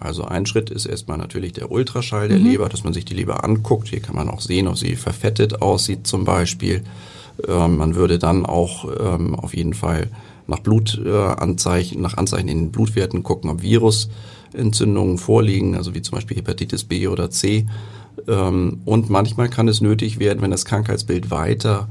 Also 0.00 0.24
ein 0.24 0.46
Schritt 0.46 0.70
ist 0.70 0.86
erstmal 0.86 1.18
natürlich 1.18 1.52
der 1.52 1.70
Ultraschall 1.70 2.28
der 2.28 2.38
mhm. 2.38 2.46
Leber, 2.46 2.68
dass 2.68 2.84
man 2.84 2.92
sich 2.92 3.04
die 3.04 3.14
Leber 3.14 3.44
anguckt. 3.44 3.88
Hier 3.88 4.00
kann 4.00 4.14
man 4.14 4.28
auch 4.28 4.40
sehen, 4.40 4.68
ob 4.68 4.78
sie 4.78 4.96
verfettet 4.96 5.60
aussieht 5.60 6.06
zum 6.06 6.24
Beispiel. 6.24 6.82
Ähm, 7.46 7.76
man 7.76 7.94
würde 7.94 8.18
dann 8.18 8.46
auch 8.46 8.88
ähm, 9.00 9.34
auf 9.34 9.54
jeden 9.54 9.74
Fall 9.74 10.08
nach 10.46 10.60
Blutanzeichen, 10.60 11.98
äh, 11.98 12.00
nach 12.00 12.16
Anzeichen 12.16 12.48
in 12.48 12.58
den 12.58 12.72
Blutwerten 12.72 13.22
gucken, 13.22 13.50
ob 13.50 13.62
Virusentzündungen 14.52 15.18
vorliegen, 15.18 15.74
also 15.74 15.94
wie 15.94 16.02
zum 16.02 16.16
Beispiel 16.16 16.36
Hepatitis 16.36 16.84
B 16.84 17.06
oder 17.08 17.30
C. 17.30 17.66
Ähm, 18.26 18.80
und 18.84 19.10
manchmal 19.10 19.48
kann 19.48 19.68
es 19.68 19.80
nötig 19.80 20.18
werden, 20.18 20.42
wenn 20.42 20.50
das 20.50 20.64
Krankheitsbild 20.64 21.30
weiter 21.30 21.88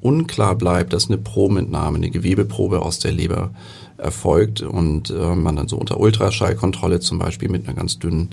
unklar 0.00 0.54
bleibt, 0.54 0.92
dass 0.92 1.08
eine 1.08 1.18
Probenentnahme, 1.18 1.96
eine 1.96 2.10
Gewebeprobe 2.10 2.82
aus 2.82 2.98
der 2.98 3.12
Leber 3.12 3.50
erfolgt 3.98 4.62
und 4.62 5.10
äh, 5.10 5.34
man 5.34 5.56
dann 5.56 5.68
so 5.68 5.76
unter 5.76 5.98
Ultraschallkontrolle 5.98 7.00
zum 7.00 7.18
Beispiel 7.18 7.48
mit 7.48 7.66
einer 7.66 7.76
ganz 7.76 7.98
dünnen 7.98 8.30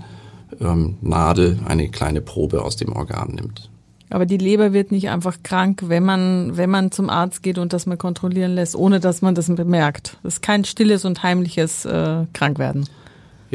ähm, 0.60 0.98
Nadel 1.02 1.60
eine 1.66 1.90
kleine 1.90 2.22
Probe 2.22 2.62
aus 2.62 2.76
dem 2.76 2.94
Organ 2.94 3.36
nimmt. 3.36 3.70
Aber 4.10 4.28
die 4.28 4.38
Leber 4.38 4.74
wird 4.74 4.92
nicht 4.92 5.10
einfach 5.10 5.38
krank, 5.42 5.86
wenn 5.88 6.04
man, 6.04 6.56
wenn 6.56 6.70
man 6.70 6.92
zum 6.92 7.10
Arzt 7.10 7.42
geht 7.42 7.58
und 7.58 7.74
das 7.74 7.88
mal 7.88 7.98
kontrollieren 7.98 8.54
lässt, 8.54 8.76
ohne 8.76 9.00
dass 9.00 9.24
man 9.24 9.34
das 9.34 9.48
bemerkt. 9.48 10.18
Das 10.22 10.36
ist 10.36 10.42
kein 10.42 10.66
stilles 10.66 11.06
und 11.06 11.24
heimliches 11.24 11.86
äh, 11.86 12.26
Krankwerden. 12.34 12.88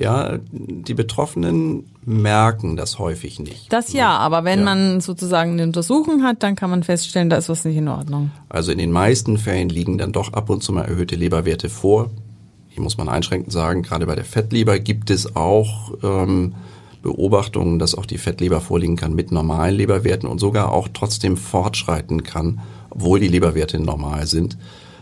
Ja, 0.01 0.39
die 0.51 0.95
Betroffenen 0.95 1.85
merken 2.05 2.77
das 2.77 2.99
häufig 2.99 3.39
nicht. 3.39 3.73
Das 3.73 3.93
ja, 3.93 4.17
aber 4.17 4.45
wenn 4.45 4.61
ja. 4.61 4.65
man 4.65 5.01
sozusagen 5.01 5.53
eine 5.53 5.65
Untersuchung 5.65 6.23
hat, 6.23 6.43
dann 6.43 6.57
kann 6.57 6.71
man 6.71 6.83
feststellen, 6.83 7.31
da 7.31 7.37
ist 7.37 7.49
was 7.49 7.65
nicht 7.65 7.77
in 7.77 7.89
Ordnung. 7.89 8.31
Also 8.49 8.73
in 8.73 8.79
den 8.79 8.93
meisten 8.93 9.39
Fällen 9.39 9.69
liegen 9.69 9.99
dann 9.99 10.13
doch 10.13 10.33
ab 10.33 10.51
und 10.51 10.63
zu 10.63 10.73
mal 10.73 10.85
erhöhte 10.85 11.17
Leberwerte 11.17 11.69
vor. 11.69 12.11
Hier 12.69 12.83
muss 12.83 12.97
man 12.97 13.09
einschränkend 13.09 13.53
sagen, 13.53 13.83
gerade 13.83 14.07
bei 14.07 14.15
der 14.15 14.25
Fettleber 14.25 14.79
gibt 14.79 15.11
es 15.11 15.35
auch 15.35 15.93
ähm, 16.03 16.55
Beobachtungen, 17.03 17.79
dass 17.79 17.95
auch 17.95 18.07
die 18.07 18.19
Fettleber 18.19 18.61
vorliegen 18.61 18.97
kann 18.97 19.15
mit 19.15 19.33
normalen 19.33 19.75
Leberwerten 19.75 20.29
und 20.29 20.39
sogar 20.39 20.73
auch 20.73 20.89
trotzdem 20.93 21.37
fortschreiten 21.37 22.23
kann, 22.23 22.61
obwohl 22.91 23.21
die 23.21 23.29
Leberwerte 23.29 23.81
normal 23.81 24.27
sind. 24.27 24.57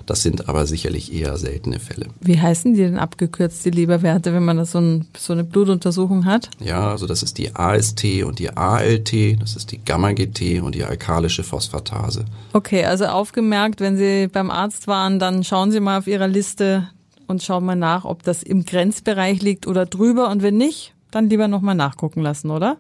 Das 0.07 0.23
sind 0.23 0.49
aber 0.49 0.67
sicherlich 0.67 1.13
eher 1.13 1.37
seltene 1.37 1.81
Fälle. 1.81 2.07
Wie 2.21 2.41
heißen 2.41 2.75
die 2.75 2.81
denn 2.81 2.99
abgekürzt, 2.99 3.65
die 3.65 3.71
Leberwerte, 3.71 4.33
wenn 4.33 4.45
man 4.45 4.57
das 4.57 4.73
so, 4.73 4.79
ein, 4.79 5.07
so 5.17 5.33
eine 5.33 5.45
Blutuntersuchung 5.45 6.25
hat? 6.25 6.49
Ja, 6.61 6.91
also 6.91 7.07
das 7.07 7.25
ist 7.25 7.39
die 7.39 7.55
AST 7.55 8.05
und 8.25 8.39
die 8.39 8.57
ALT, 8.57 9.41
das 9.41 9.57
ist 9.57 9.73
die 9.73 9.79
Gamma-GT 9.85 10.63
und 10.63 10.75
die 10.75 10.85
alkalische 10.85 11.43
Phosphatase. 11.43 12.25
Okay, 12.53 12.85
also 12.85 13.07
aufgemerkt, 13.07 13.81
wenn 13.81 13.97
Sie 13.97 14.29
beim 14.29 14.51
Arzt 14.51 14.87
waren, 14.87 15.19
dann 15.19 15.43
schauen 15.43 15.73
Sie 15.73 15.81
mal 15.81 15.99
auf 15.99 16.07
Ihrer 16.07 16.29
Liste 16.29 16.89
und 17.27 17.43
schauen 17.43 17.65
mal 17.65 17.77
nach, 17.77 18.05
ob 18.05 18.23
das 18.23 18.43
im 18.43 18.65
Grenzbereich 18.65 19.43
liegt 19.43 19.67
oder 19.67 19.87
drüber 19.87 20.31
und 20.31 20.43
wenn 20.43 20.57
nicht, 20.57 20.95
dann 21.11 21.29
lieber 21.29 21.49
nochmal 21.49 21.75
nachgucken 21.75 22.21
lassen, 22.21 22.51
oder? 22.51 22.77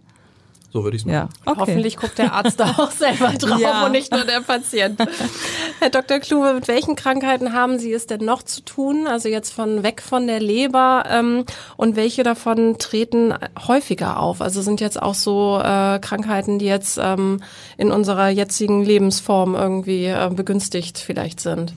So 0.72 0.85
würde 0.85 0.96
ich 0.96 1.02
es 1.02 1.07
machen. 1.07 1.14
Ja. 1.14 1.29
Okay. 1.44 1.61
Hoffentlich 1.61 1.96
guckt 1.96 2.18
der 2.18 2.33
Arzt 2.33 2.61
da 2.61 2.64
auch 2.79 2.90
selber 2.90 3.33
drauf 3.33 3.61
ja. 3.61 3.87
und 3.87 3.92
nicht 3.92 4.12
nur 4.12 4.24
der 4.24 4.40
Patient. 4.40 4.98
Herr 5.81 5.90
Dr. 5.90 6.18
Kluwe, 6.18 6.55
mit 6.55 6.68
welchen 6.68 6.96
Krankheiten 6.96 7.52
haben 7.52 7.79
Sie 7.79 7.92
es 7.92 8.07
denn 8.07 8.24
noch 8.24 8.42
zu 8.42 8.62
tun? 8.62 9.07
Also 9.07 9.29
jetzt 9.29 9.52
von 9.52 9.83
weg 9.83 10.02
von 10.02 10.26
der 10.26 10.40
Leber 10.40 11.05
ähm, 11.09 11.44
und 11.76 11.96
welche 11.96 12.22
davon 12.22 12.79
treten 12.79 13.35
häufiger 13.66 14.20
auf? 14.20 14.40
Also 14.40 14.62
sind 14.62 14.81
jetzt 14.81 15.00
auch 15.00 15.14
so 15.14 15.59
äh, 15.59 15.98
Krankheiten, 16.00 16.59
die 16.59 16.66
jetzt 16.66 16.98
ähm, 17.00 17.42
in 17.76 17.90
unserer 17.90 18.29
jetzigen 18.29 18.85
Lebensform 18.85 19.55
irgendwie 19.55 20.07
äh, 20.07 20.31
begünstigt 20.35 20.98
vielleicht 20.98 21.40
sind? 21.40 21.74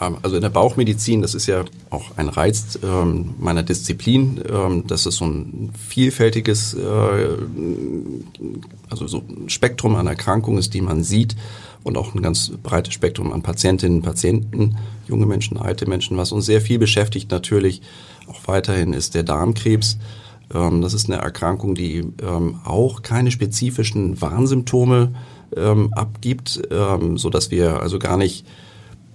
Also 0.00 0.36
in 0.36 0.42
der 0.42 0.50
Bauchmedizin, 0.50 1.22
das 1.22 1.34
ist 1.34 1.46
ja 1.46 1.64
auch 1.90 2.16
ein 2.16 2.28
Reiz 2.28 2.78
ähm, 2.84 3.34
meiner 3.38 3.64
Disziplin, 3.64 4.40
ähm, 4.48 4.86
dass 4.86 5.06
es 5.06 5.16
so 5.16 5.26
ein 5.26 5.72
vielfältiges, 5.88 6.74
äh, 6.74 7.36
also 8.88 9.06
so 9.08 9.22
ein 9.28 9.48
Spektrum 9.48 9.96
an 9.96 10.06
Erkrankungen 10.06 10.58
ist, 10.58 10.74
die 10.74 10.82
man 10.82 11.02
sieht 11.02 11.34
und 11.82 11.96
auch 11.96 12.14
ein 12.14 12.22
ganz 12.22 12.52
breites 12.62 12.94
Spektrum 12.94 13.32
an 13.32 13.42
Patientinnen, 13.42 14.02
Patienten, 14.02 14.76
junge 15.08 15.26
Menschen, 15.26 15.56
alte 15.56 15.88
Menschen. 15.88 16.16
Was 16.16 16.30
uns 16.30 16.46
sehr 16.46 16.60
viel 16.60 16.78
beschäftigt 16.78 17.30
natürlich 17.30 17.82
auch 18.28 18.40
weiterhin 18.46 18.92
ist 18.92 19.14
der 19.14 19.24
Darmkrebs. 19.24 19.98
Ähm, 20.54 20.80
das 20.80 20.94
ist 20.94 21.10
eine 21.10 21.20
Erkrankung, 21.20 21.74
die 21.74 22.04
auch 22.64 23.02
keine 23.02 23.30
spezifischen 23.30 24.20
Warnsymptome 24.20 25.14
abgibt, 25.92 26.60
so 27.14 27.30
dass 27.30 27.50
wir 27.50 27.80
also 27.80 27.98
gar 27.98 28.18
nicht 28.18 28.44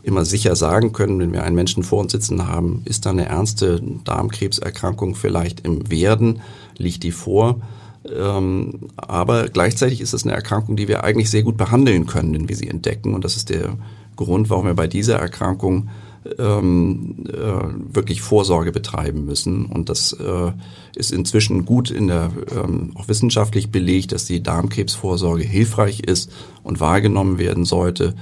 immer 0.04 0.26
sicher 0.26 0.56
sagen 0.56 0.92
können, 0.92 1.20
wenn 1.20 1.34
wir 1.34 1.44
einen 1.44 1.56
Menschen 1.56 1.84
vor 1.84 2.02
uns 2.02 2.12
sitzen 2.12 2.48
haben, 2.48 2.82
ist 2.86 3.06
da 3.06 3.12
eine 3.12 3.26
ernste 3.26 3.82
Darmkrebserkrankung 4.04 5.16
vielleicht 5.16 5.62
im 5.62 5.89
Werden, 5.89 6.42
liegt 6.78 7.04
die 7.04 7.12
vor. 7.12 7.62
Ähm, 8.06 8.89
aber 8.98 9.48
gleichzeitig 9.48 10.02
ist 10.02 10.13
es 10.13 10.26
eine 10.26 10.34
Erkrankung, 10.34 10.76
die 10.76 10.89
wir 10.89 11.06
eigentlich 11.06 11.30
sehr 11.30 11.44
gut 11.44 11.56
behandeln 11.56 12.06
können, 12.06 12.34
wenn 12.34 12.50
wir 12.50 12.56
sie 12.56 12.68
entdecken. 12.68 13.13
Und 13.13 13.24
das 13.24 13.38
ist 13.38 13.50
der 13.50 13.78
Grund, 14.18 14.50
warum 14.50 14.66
wir 14.66 14.74
bei 14.74 14.88
dieser 14.88 15.16
Erkrankung 15.16 15.89
ähm, 16.38 17.26
äh, 17.28 17.96
wirklich 17.96 18.22
Vorsorge 18.22 18.72
betreiben 18.72 19.26
müssen. 19.26 19.66
Und 19.66 19.89
das 19.89 20.13
äh, 20.13 20.52
ist 20.96 21.12
inzwischen 21.12 21.66
gut 21.66 21.92
in 21.92 22.08
der 22.08 22.32
ähm, 22.52 22.92
auch 22.96 23.08
wissenschaftlich 23.08 23.72
belegt, 23.72 24.12
dass 24.12 24.26
die 24.26 24.44
Darmkrebsvorsorge 24.44 25.44
hilfreich 25.44 26.02
ist 26.02 26.32
und 26.63 26.80
wahrgenommen 26.80 27.38
werden 27.38 27.66
sollte. 27.66 28.16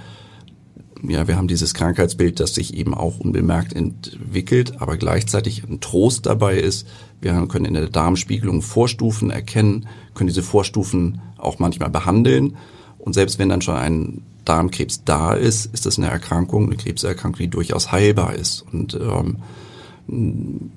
Ja, 1.07 1.27
wir 1.27 1.35
haben 1.35 1.47
dieses 1.47 1.73
Krankheitsbild, 1.73 2.39
das 2.39 2.53
sich 2.53 2.75
eben 2.75 2.93
auch 2.93 3.19
unbemerkt 3.19 3.73
entwickelt, 3.73 4.81
aber 4.81 4.97
gleichzeitig 4.97 5.63
ein 5.63 5.79
Trost 5.79 6.27
dabei 6.27 6.57
ist. 6.57 6.87
Wir 7.21 7.33
können 7.47 7.65
in 7.65 7.73
der 7.73 7.89
Darmspiegelung 7.89 8.61
Vorstufen 8.61 9.31
erkennen, 9.31 9.87
können 10.13 10.27
diese 10.27 10.43
Vorstufen 10.43 11.21
auch 11.37 11.57
manchmal 11.57 11.89
behandeln. 11.89 12.55
Und 12.99 13.13
selbst 13.13 13.39
wenn 13.39 13.49
dann 13.49 13.61
schon 13.61 13.75
ein 13.75 14.21
Darmkrebs 14.45 15.03
da 15.03 15.33
ist, 15.33 15.73
ist 15.73 15.87
das 15.87 15.97
eine 15.97 16.09
Erkrankung, 16.09 16.67
eine 16.67 16.77
Krebserkrankung, 16.77 17.39
die 17.39 17.47
durchaus 17.47 17.91
heilbar 17.91 18.35
ist. 18.35 18.63
Und 18.71 18.93
ähm, 18.93 19.37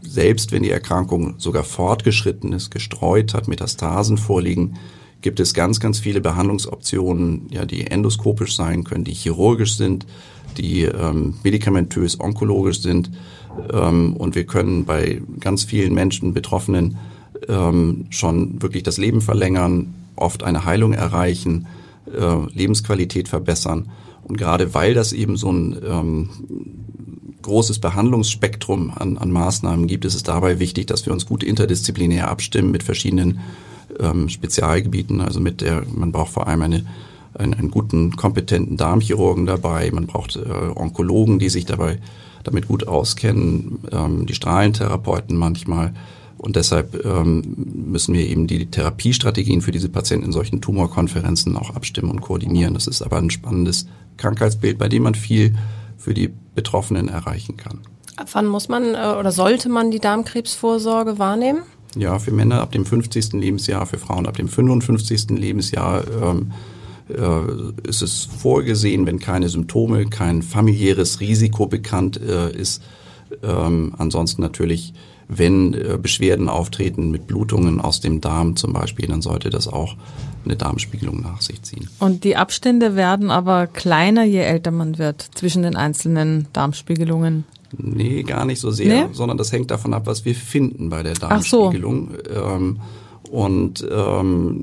selbst 0.02 0.52
wenn 0.52 0.62
die 0.62 0.70
Erkrankung 0.70 1.34
sogar 1.38 1.64
fortgeschritten 1.64 2.52
ist, 2.52 2.70
gestreut 2.70 3.34
hat, 3.34 3.48
Metastasen 3.48 4.16
vorliegen, 4.16 4.78
gibt 5.24 5.40
es 5.40 5.54
ganz, 5.54 5.80
ganz 5.80 5.98
viele 5.98 6.20
Behandlungsoptionen, 6.20 7.46
ja, 7.50 7.64
die 7.64 7.86
endoskopisch 7.86 8.54
sein 8.54 8.84
können, 8.84 9.04
die 9.04 9.14
chirurgisch 9.14 9.74
sind, 9.74 10.04
die 10.58 10.82
ähm, 10.82 11.36
medikamentös 11.42 12.20
onkologisch 12.20 12.82
sind. 12.82 13.10
Ähm, 13.72 14.14
und 14.18 14.34
wir 14.34 14.44
können 14.44 14.84
bei 14.84 15.22
ganz 15.40 15.64
vielen 15.64 15.94
Menschen, 15.94 16.34
Betroffenen, 16.34 16.98
ähm, 17.48 18.04
schon 18.10 18.60
wirklich 18.60 18.82
das 18.82 18.98
Leben 18.98 19.22
verlängern, 19.22 19.94
oft 20.14 20.42
eine 20.42 20.66
Heilung 20.66 20.92
erreichen 20.92 21.68
äh, 22.06 22.46
Lebensqualität 22.52 23.28
verbessern. 23.28 23.90
Und 24.24 24.36
gerade 24.36 24.74
weil 24.74 24.92
das 24.92 25.14
eben 25.14 25.38
so 25.38 25.50
ein 25.50 25.78
ähm, 25.88 26.28
großes 27.40 27.78
Behandlungsspektrum 27.78 28.90
an, 28.94 29.16
an 29.16 29.30
Maßnahmen 29.30 29.86
gibt, 29.86 30.04
ist 30.04 30.14
es 30.16 30.22
dabei 30.22 30.58
wichtig, 30.58 30.86
dass 30.86 31.06
wir 31.06 31.14
uns 31.14 31.24
gut 31.24 31.42
interdisziplinär 31.42 32.28
abstimmen 32.28 32.70
mit 32.70 32.82
verschiedenen 32.82 33.40
ähm, 34.00 34.28
Spezialgebieten. 34.28 35.20
Also 35.20 35.40
mit 35.40 35.60
der, 35.60 35.84
man 35.94 36.12
braucht 36.12 36.32
vor 36.32 36.46
allem 36.46 36.62
eine, 36.62 36.84
einen, 37.34 37.54
einen 37.54 37.70
guten, 37.70 38.16
kompetenten 38.16 38.76
Darmchirurgen 38.76 39.46
dabei, 39.46 39.90
man 39.92 40.06
braucht 40.06 40.36
äh, 40.36 40.40
Onkologen, 40.74 41.38
die 41.38 41.48
sich 41.48 41.64
dabei 41.64 41.98
damit 42.42 42.68
gut 42.68 42.86
auskennen, 42.86 43.78
ähm, 43.90 44.26
die 44.26 44.34
Strahlentherapeuten 44.34 45.36
manchmal 45.36 45.94
und 46.44 46.56
deshalb 46.56 47.04
ähm, 47.06 47.42
müssen 47.56 48.12
wir 48.12 48.26
eben 48.28 48.46
die 48.46 48.66
Therapiestrategien 48.66 49.62
für 49.62 49.70
diese 49.70 49.88
Patienten 49.88 50.26
in 50.26 50.32
solchen 50.32 50.60
Tumorkonferenzen 50.60 51.56
auch 51.56 51.70
abstimmen 51.74 52.10
und 52.10 52.20
koordinieren. 52.20 52.74
Das 52.74 52.86
ist 52.86 53.00
aber 53.00 53.16
ein 53.16 53.30
spannendes 53.30 53.86
Krankheitsbild, 54.18 54.76
bei 54.76 54.88
dem 54.88 55.04
man 55.04 55.14
viel 55.14 55.54
für 55.96 56.12
die 56.12 56.30
Betroffenen 56.54 57.08
erreichen 57.08 57.56
kann. 57.56 57.80
Ab 58.16 58.28
wann 58.32 58.46
muss 58.46 58.68
man 58.68 58.94
äh, 58.94 59.16
oder 59.18 59.32
sollte 59.32 59.68
man 59.70 59.90
die 59.90 60.00
Darmkrebsvorsorge 60.00 61.18
wahrnehmen? 61.18 61.62
Ja, 61.96 62.18
für 62.18 62.32
Männer 62.32 62.60
ab 62.60 62.72
dem 62.72 62.84
50. 62.84 63.34
Lebensjahr, 63.34 63.86
für 63.86 63.98
Frauen 63.98 64.26
ab 64.26 64.36
dem 64.36 64.48
55. 64.48 65.30
Lebensjahr 65.30 66.04
ähm, 66.22 66.52
äh, 67.08 67.88
ist 67.88 68.02
es 68.02 68.24
vorgesehen, 68.24 69.06
wenn 69.06 69.18
keine 69.18 69.48
Symptome, 69.48 70.06
kein 70.06 70.42
familiäres 70.42 71.20
Risiko 71.20 71.66
bekannt 71.66 72.20
äh, 72.20 72.50
ist. 72.52 72.82
Ähm, 73.42 73.94
ansonsten 73.96 74.42
natürlich 74.42 74.94
wenn 75.28 75.74
äh, 75.74 75.98
Beschwerden 76.00 76.48
auftreten 76.48 77.10
mit 77.10 77.26
Blutungen 77.26 77.80
aus 77.80 78.00
dem 78.00 78.20
Darm 78.20 78.56
zum 78.56 78.72
Beispiel, 78.72 79.06
dann 79.06 79.22
sollte 79.22 79.50
das 79.50 79.68
auch 79.68 79.96
eine 80.44 80.56
Darmspiegelung 80.56 81.22
nach 81.22 81.40
sich 81.40 81.62
ziehen. 81.62 81.88
Und 81.98 82.24
die 82.24 82.36
Abstände 82.36 82.96
werden 82.96 83.30
aber 83.30 83.66
kleiner, 83.66 84.24
je 84.24 84.40
älter 84.40 84.70
man 84.70 84.98
wird, 84.98 85.26
zwischen 85.34 85.62
den 85.62 85.76
einzelnen 85.76 86.48
Darmspiegelungen? 86.52 87.44
Nee, 87.78 88.22
gar 88.22 88.44
nicht 88.44 88.60
so 88.60 88.70
sehr, 88.70 89.06
nee? 89.06 89.12
sondern 89.12 89.38
das 89.38 89.52
hängt 89.52 89.70
davon 89.70 89.94
ab, 89.94 90.06
was 90.06 90.24
wir 90.24 90.34
finden 90.34 90.88
bei 90.88 91.02
der 91.02 91.14
Darmspiegelung. 91.14 92.10
So. 92.26 92.40
Ähm, 92.40 92.80
und 93.30 93.86
ähm, 93.90 94.62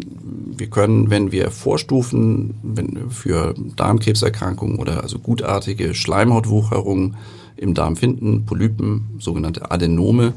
wir 0.55 0.67
können, 0.67 1.09
wenn 1.09 1.31
wir 1.31 1.51
Vorstufen 1.51 2.55
wenn, 2.63 3.09
für 3.09 3.53
Darmkrebserkrankungen 3.75 4.77
oder 4.77 5.01
also 5.03 5.19
gutartige 5.19 5.93
Schleimhautwucherungen 5.93 7.15
im 7.57 7.73
Darm 7.73 7.95
finden, 7.95 8.45
Polypen, 8.45 9.15
sogenannte 9.19 9.71
Adenome, 9.71 10.33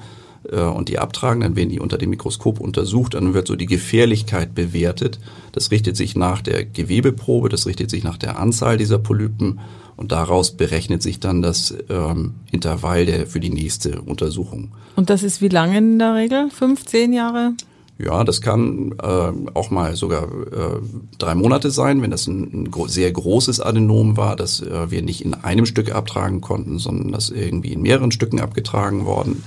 äh, 0.50 0.60
und 0.60 0.88
die 0.88 0.98
abtragen, 0.98 1.40
dann 1.40 1.56
werden 1.56 1.70
die 1.70 1.80
unter 1.80 1.98
dem 1.98 2.10
Mikroskop 2.10 2.60
untersucht, 2.60 3.14
dann 3.14 3.34
wird 3.34 3.48
so 3.48 3.56
die 3.56 3.66
Gefährlichkeit 3.66 4.54
bewertet. 4.54 5.18
Das 5.52 5.70
richtet 5.70 5.96
sich 5.96 6.16
nach 6.16 6.42
der 6.42 6.64
Gewebeprobe, 6.64 7.48
das 7.48 7.66
richtet 7.66 7.90
sich 7.90 8.04
nach 8.04 8.18
der 8.18 8.38
Anzahl 8.38 8.76
dieser 8.76 8.98
Polypen 8.98 9.60
und 9.96 10.12
daraus 10.12 10.56
berechnet 10.56 11.02
sich 11.02 11.20
dann 11.20 11.42
das 11.42 11.74
ähm, 11.88 12.34
Intervall 12.50 13.06
der, 13.06 13.26
für 13.26 13.40
die 13.40 13.50
nächste 13.50 14.00
Untersuchung. 14.02 14.72
Und 14.96 15.10
das 15.10 15.22
ist 15.22 15.40
wie 15.40 15.48
lange 15.48 15.78
in 15.78 15.98
der 15.98 16.14
Regel? 16.14 16.50
Fünf, 16.50 16.84
zehn 16.84 17.12
Jahre? 17.12 17.52
Ja, 17.96 18.24
das 18.24 18.40
kann 18.40 18.92
äh, 19.00 19.32
auch 19.54 19.70
mal 19.70 19.94
sogar 19.94 20.24
äh, 20.24 20.80
drei 21.18 21.36
Monate 21.36 21.70
sein, 21.70 22.02
wenn 22.02 22.10
das 22.10 22.26
ein, 22.26 22.64
ein 22.64 22.88
sehr 22.88 23.12
großes 23.12 23.60
Adenom 23.60 24.16
war, 24.16 24.34
das 24.34 24.60
äh, 24.62 24.90
wir 24.90 25.02
nicht 25.02 25.24
in 25.24 25.34
einem 25.34 25.64
Stück 25.64 25.94
abtragen 25.94 26.40
konnten, 26.40 26.78
sondern 26.78 27.12
das 27.12 27.30
irgendwie 27.30 27.72
in 27.72 27.82
mehreren 27.82 28.10
Stücken 28.10 28.40
abgetragen 28.40 29.04
worden 29.04 29.44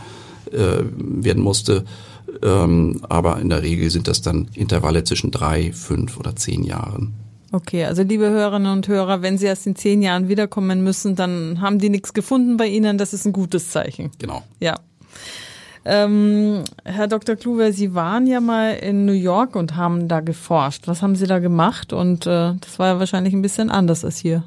äh, 0.51 0.83
werden 0.93 1.43
musste. 1.43 1.83
Ähm, 2.41 3.01
aber 3.09 3.39
in 3.39 3.49
der 3.49 3.63
Regel 3.63 3.89
sind 3.89 4.07
das 4.07 4.21
dann 4.21 4.47
Intervalle 4.53 5.03
zwischen 5.03 5.31
drei, 5.31 5.73
fünf 5.73 6.17
oder 6.17 6.35
zehn 6.35 6.63
Jahren. 6.63 7.15
Okay, 7.51 7.85
also 7.85 8.03
liebe 8.03 8.29
Hörerinnen 8.29 8.71
und 8.71 8.87
Hörer, 8.87 9.21
wenn 9.21 9.37
Sie 9.37 9.45
erst 9.45 9.67
in 9.67 9.75
zehn 9.75 10.01
Jahren 10.01 10.27
wiederkommen 10.27 10.83
müssen, 10.83 11.15
dann 11.15 11.61
haben 11.61 11.79
die 11.79 11.89
nichts 11.89 12.13
gefunden 12.13 12.57
bei 12.57 12.67
Ihnen. 12.67 12.97
Das 12.97 13.13
ist 13.13 13.25
ein 13.25 13.33
gutes 13.33 13.69
Zeichen. 13.69 14.11
Genau. 14.19 14.43
Ja. 14.59 14.75
Ähm, 15.85 16.63
Herr 16.83 17.07
Dr. 17.07 17.37
Kluwer, 17.37 17.71
Sie 17.71 17.93
waren 17.95 18.27
ja 18.27 18.41
mal 18.41 18.73
in 18.73 19.05
New 19.05 19.13
York 19.13 19.55
und 19.55 19.77
haben 19.77 20.09
da 20.09 20.19
geforscht. 20.19 20.87
Was 20.87 21.01
haben 21.01 21.15
Sie 21.15 21.27
da 21.27 21.39
gemacht? 21.39 21.93
Und 21.93 22.27
äh, 22.27 22.53
das 22.59 22.77
war 22.77 22.87
ja 22.87 22.99
wahrscheinlich 22.99 23.33
ein 23.33 23.41
bisschen 23.41 23.69
anders 23.69 24.03
als 24.03 24.17
hier. 24.17 24.43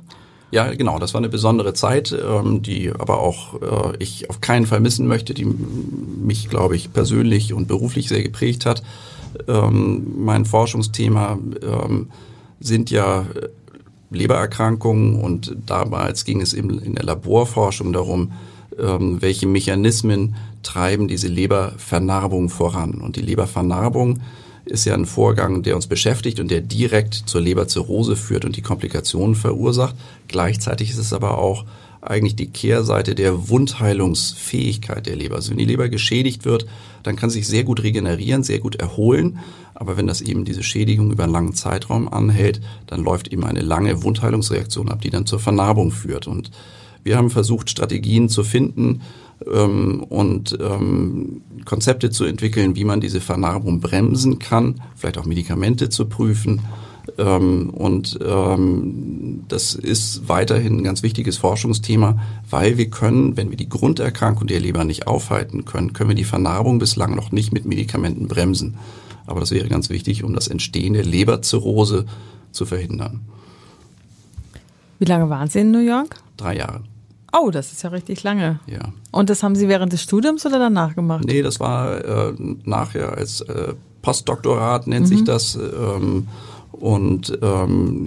Ja, 0.51 0.71
genau, 0.75 0.99
das 0.99 1.15
war 1.15 1.21
eine 1.21 1.31
besondere 1.31 1.73
Zeit, 1.73 2.13
ähm, 2.13 2.61
die 2.61 2.91
aber 2.91 3.21
auch 3.21 3.63
äh, 3.63 3.97
ich 4.01 4.29
auf 4.29 4.43
keinen 4.43 4.67
Fall 4.67 4.81
missen 4.81 5.07
möchte, 5.07 5.33
die 5.33 5.47
mich, 5.47 6.51
glaube 6.51 6.77
ich, 6.77 6.93
persönlich 6.93 7.55
und 7.55 7.69
beruflich 7.69 8.09
sehr 8.09 8.23
geprägt 8.23 8.67
hat. 8.67 8.83
Ähm, 9.49 10.13
mein 10.19 10.45
Forschungsthema 10.45 11.39
ähm, 11.63 12.11
sind 12.61 12.91
ja 12.91 13.23
äh, 13.23 13.49
Lebererkrankungen 14.11 15.17
und 15.17 15.57
damals 15.67 16.25
ging 16.25 16.41
es 16.41 16.53
in 16.53 16.95
der 16.95 17.05
Laborforschung 17.05 17.93
darum, 17.93 18.33
ähm, 18.79 19.21
welche 19.21 19.47
Mechanismen 19.47 20.37
treiben 20.63 21.09
diese 21.09 21.29
Lebervernarbung 21.29 22.49
voran. 22.49 22.95
Und 22.95 23.17
die 23.17 23.23
Lebervernarbung 23.23 24.21
ist 24.65 24.85
ja 24.85 24.95
ein 24.95 25.07
Vorgang, 25.07 25.63
der 25.63 25.77
uns 25.77 25.87
beschäftigt 25.87 26.41
und 26.41 26.51
der 26.51 26.61
direkt 26.61 27.15
zur 27.15 27.41
Leberzirrhose 27.41 28.17
führt 28.17 28.45
und 28.45 28.57
die 28.57 28.63
Komplikationen 28.63 29.35
verursacht. 29.35 29.97
Gleichzeitig 30.29 30.91
ist 30.91 30.99
es 30.99 31.13
aber 31.13 31.39
auch 31.39 31.65
eigentlich 32.03 32.37
die 32.37 32.51
Kehrseite 32.51 33.15
der 33.15 33.49
Wundheilungsfähigkeit 33.49 35.07
der 35.07 35.17
Leber. 35.17 35.37
Also 35.37 35.51
wenn 35.51 35.59
die 35.59 35.67
Leber 35.67 35.89
geschädigt 35.89 36.45
wird, 36.45 36.67
dann 37.03 37.17
kann 37.17 37.31
sie 37.31 37.41
sich 37.41 37.49
sehr 37.49 37.65
gut 37.65 37.83
regenerieren, 37.83 38.43
sehr 38.43 38.59
gut 38.59 38.77
erholen. 38.77 39.39
Aber 39.81 39.97
wenn 39.97 40.07
das 40.07 40.21
eben 40.21 40.45
diese 40.45 40.63
Schädigung 40.63 41.11
über 41.11 41.25
einen 41.25 41.33
langen 41.33 41.55
Zeitraum 41.55 42.07
anhält, 42.07 42.61
dann 42.87 43.03
läuft 43.03 43.29
eben 43.29 43.45
eine 43.45 43.63
lange 43.63 44.03
Wundheilungsreaktion 44.03 44.91
ab, 44.91 45.01
die 45.01 45.09
dann 45.09 45.25
zur 45.25 45.39
Vernarbung 45.39 45.91
führt. 45.91 46.27
Und 46.27 46.51
wir 47.03 47.17
haben 47.17 47.31
versucht, 47.31 47.71
Strategien 47.71 48.29
zu 48.29 48.45
finden 48.45 49.01
ähm, 49.51 50.03
und 50.03 50.59
ähm, 50.61 51.41
Konzepte 51.65 52.11
zu 52.11 52.27
entwickeln, 52.27 52.77
wie 52.77 52.85
man 52.85 53.01
diese 53.01 53.23
Vernarbung 53.23 53.81
bremsen 53.81 54.39
kann, 54.39 54.83
vielleicht 54.97 55.17
auch 55.17 55.25
Medikamente 55.25 55.89
zu 55.89 56.05
prüfen. 56.05 56.61
Ähm, 57.17 57.71
und 57.71 58.19
ähm, 58.23 59.45
das 59.49 59.75
ist 59.75 60.29
weiterhin 60.29 60.77
ein 60.77 60.85
ganz 60.85 61.03
wichtiges 61.03 61.39
Forschungsthema, 61.39 62.19
weil 62.51 62.77
wir 62.77 62.91
können, 62.91 63.39
wenn 63.39 63.49
wir 63.49 63.57
die 63.57 63.71
Grunderkrankung 63.71 64.47
der 64.47 64.61
Leber 64.61 64.85
nicht 64.85 65.07
aufhalten 65.07 65.65
können, 65.65 65.95
können 65.95 66.11
wir 66.11 66.17
die 66.17 66.25
Vernarbung 66.25 66.79
bislang 66.79 67.17
noch 67.17 67.33
nicht 67.33 67.55
mit 67.55 67.65
Medikamenten 67.65 68.29
bremsen. 68.29 68.77
Aber 69.27 69.41
das 69.41 69.51
wäre 69.51 69.69
ganz 69.69 69.91
wichtig, 69.91 70.25
um 70.25 70.35
das 70.35 70.49
Entstehen 70.49 70.95
der 70.95 71.05
Leberzirrhose 71.05 72.07
zu 72.53 72.67
verhindern. 72.67 73.21
Wie 74.99 75.05
lange 75.07 75.31
waren 75.31 75.49
Sie 75.49 75.61
in 75.61 75.71
New 75.71 75.81
York? 75.81 76.17
Drei 76.37 76.57
Jahre. 76.57 76.83
Oh, 77.33 77.51
das 77.51 77.73
ist 77.73 77.83
ja 77.83 77.91
richtig 77.91 78.23
lange. 78.23 78.61
Ja. 78.67 78.93
Und 79.13 79.31
das 79.31 79.43
haben 79.43 79.55
Sie 79.55 79.69
während 79.69 79.93
des 79.93 80.03
Studiums 80.03 80.45
oder 80.47 80.59
danach 80.59 80.95
gemacht? 80.95 81.25
Nee, 81.25 81.43
das 81.43 81.61
war 81.61 82.05
äh, 82.05 82.33
nachher 82.65 83.17
als 83.17 83.41
äh, 83.43 83.75
Postdoktorat 84.03 84.87
nennt 84.87 85.07
mhm. 85.07 85.09
sich 85.09 85.25
das. 85.25 85.57
Ähm, 85.57 86.29
und 86.73 87.39
ähm, 87.43 88.05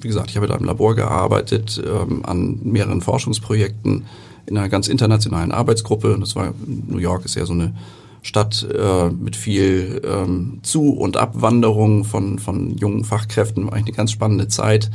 wie 0.00 0.08
gesagt, 0.08 0.30
ich 0.30 0.36
habe 0.36 0.46
da 0.46 0.54
im 0.54 0.64
Labor 0.64 0.94
gearbeitet 0.94 1.82
ähm, 1.84 2.24
an 2.24 2.60
mehreren 2.62 3.00
Forschungsprojekten 3.00 4.04
in 4.46 4.58
einer 4.58 4.68
ganz 4.68 4.88
internationalen 4.88 5.50
Arbeitsgruppe. 5.50 6.16
Das 6.20 6.36
war 6.36 6.52
New 6.66 6.98
York 6.98 7.24
ist 7.24 7.34
ja 7.34 7.46
so 7.46 7.54
eine 7.54 7.74
Stadt 8.26 8.66
äh, 8.76 9.08
mit 9.10 9.36
viel 9.36 10.02
ähm, 10.04 10.58
Zu- 10.62 10.94
und 10.94 11.16
Abwanderung 11.16 12.04
von, 12.04 12.40
von 12.40 12.76
jungen 12.76 13.04
Fachkräften. 13.04 13.66
War 13.66 13.72
eigentlich 13.72 13.94
eine 13.94 13.96
ganz 13.96 14.10
spannende 14.10 14.48
Zeit. 14.48 14.90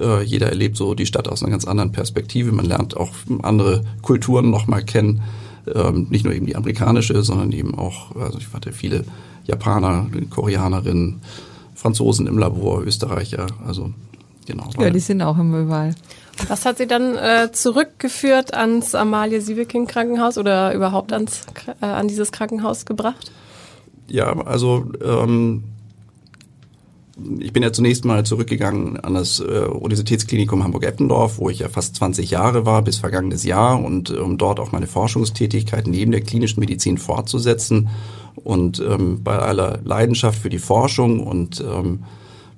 Äh, 0.00 0.24
jeder 0.24 0.48
erlebt 0.48 0.76
so 0.76 0.94
die 0.94 1.06
Stadt 1.06 1.28
aus 1.28 1.42
einer 1.42 1.52
ganz 1.52 1.64
anderen 1.64 1.92
Perspektive. 1.92 2.50
Man 2.50 2.64
lernt 2.64 2.96
auch 2.96 3.10
andere 3.42 3.84
Kulturen 4.02 4.50
nochmal 4.50 4.84
kennen. 4.84 5.22
Ähm, 5.72 6.08
nicht 6.10 6.24
nur 6.24 6.34
eben 6.34 6.46
die 6.46 6.56
amerikanische, 6.56 7.22
sondern 7.22 7.52
eben 7.52 7.78
auch, 7.78 8.16
also 8.16 8.38
ich 8.38 8.52
hatte 8.52 8.72
viele 8.72 9.04
Japaner, 9.44 10.08
Koreanerinnen, 10.30 11.20
Franzosen 11.76 12.26
im 12.26 12.36
Labor, 12.36 12.82
Österreicher, 12.82 13.46
also 13.64 13.92
genau. 14.44 14.68
Ja, 14.80 14.90
die 14.90 14.98
sind 14.98 15.22
auch 15.22 15.38
immer 15.38 15.60
überall. 15.60 15.94
Was 16.48 16.64
hat 16.64 16.78
Sie 16.78 16.86
dann 16.86 17.16
äh, 17.16 17.50
zurückgeführt 17.52 18.54
ans 18.54 18.94
Amalie 18.94 19.40
Siebeking 19.40 19.86
Krankenhaus 19.86 20.38
oder 20.38 20.74
überhaupt 20.74 21.12
ans, 21.12 21.42
äh, 21.80 21.84
an 21.84 22.08
dieses 22.08 22.32
Krankenhaus 22.32 22.84
gebracht? 22.86 23.30
Ja, 24.08 24.32
also 24.44 24.86
ähm, 25.04 25.64
ich 27.38 27.52
bin 27.52 27.62
ja 27.62 27.72
zunächst 27.72 28.04
mal 28.04 28.24
zurückgegangen 28.24 28.98
an 29.00 29.14
das 29.14 29.40
äh, 29.40 29.42
Universitätsklinikum 29.42 30.64
Hamburg-Eppendorf, 30.64 31.38
wo 31.38 31.50
ich 31.50 31.60
ja 31.60 31.68
fast 31.68 31.96
20 31.96 32.30
Jahre 32.30 32.66
war 32.66 32.82
bis 32.82 32.98
vergangenes 32.98 33.44
Jahr 33.44 33.82
und 33.82 34.10
um 34.10 34.38
dort 34.38 34.60
auch 34.60 34.72
meine 34.72 34.86
Forschungstätigkeit 34.86 35.86
neben 35.86 36.12
der 36.12 36.22
klinischen 36.22 36.60
Medizin 36.60 36.98
fortzusetzen 36.98 37.88
und 38.36 38.80
ähm, 38.80 39.22
bei 39.22 39.38
aller 39.38 39.80
Leidenschaft 39.84 40.38
für 40.38 40.48
die 40.48 40.58
Forschung 40.58 41.20
und 41.20 41.60
ähm, 41.60 42.04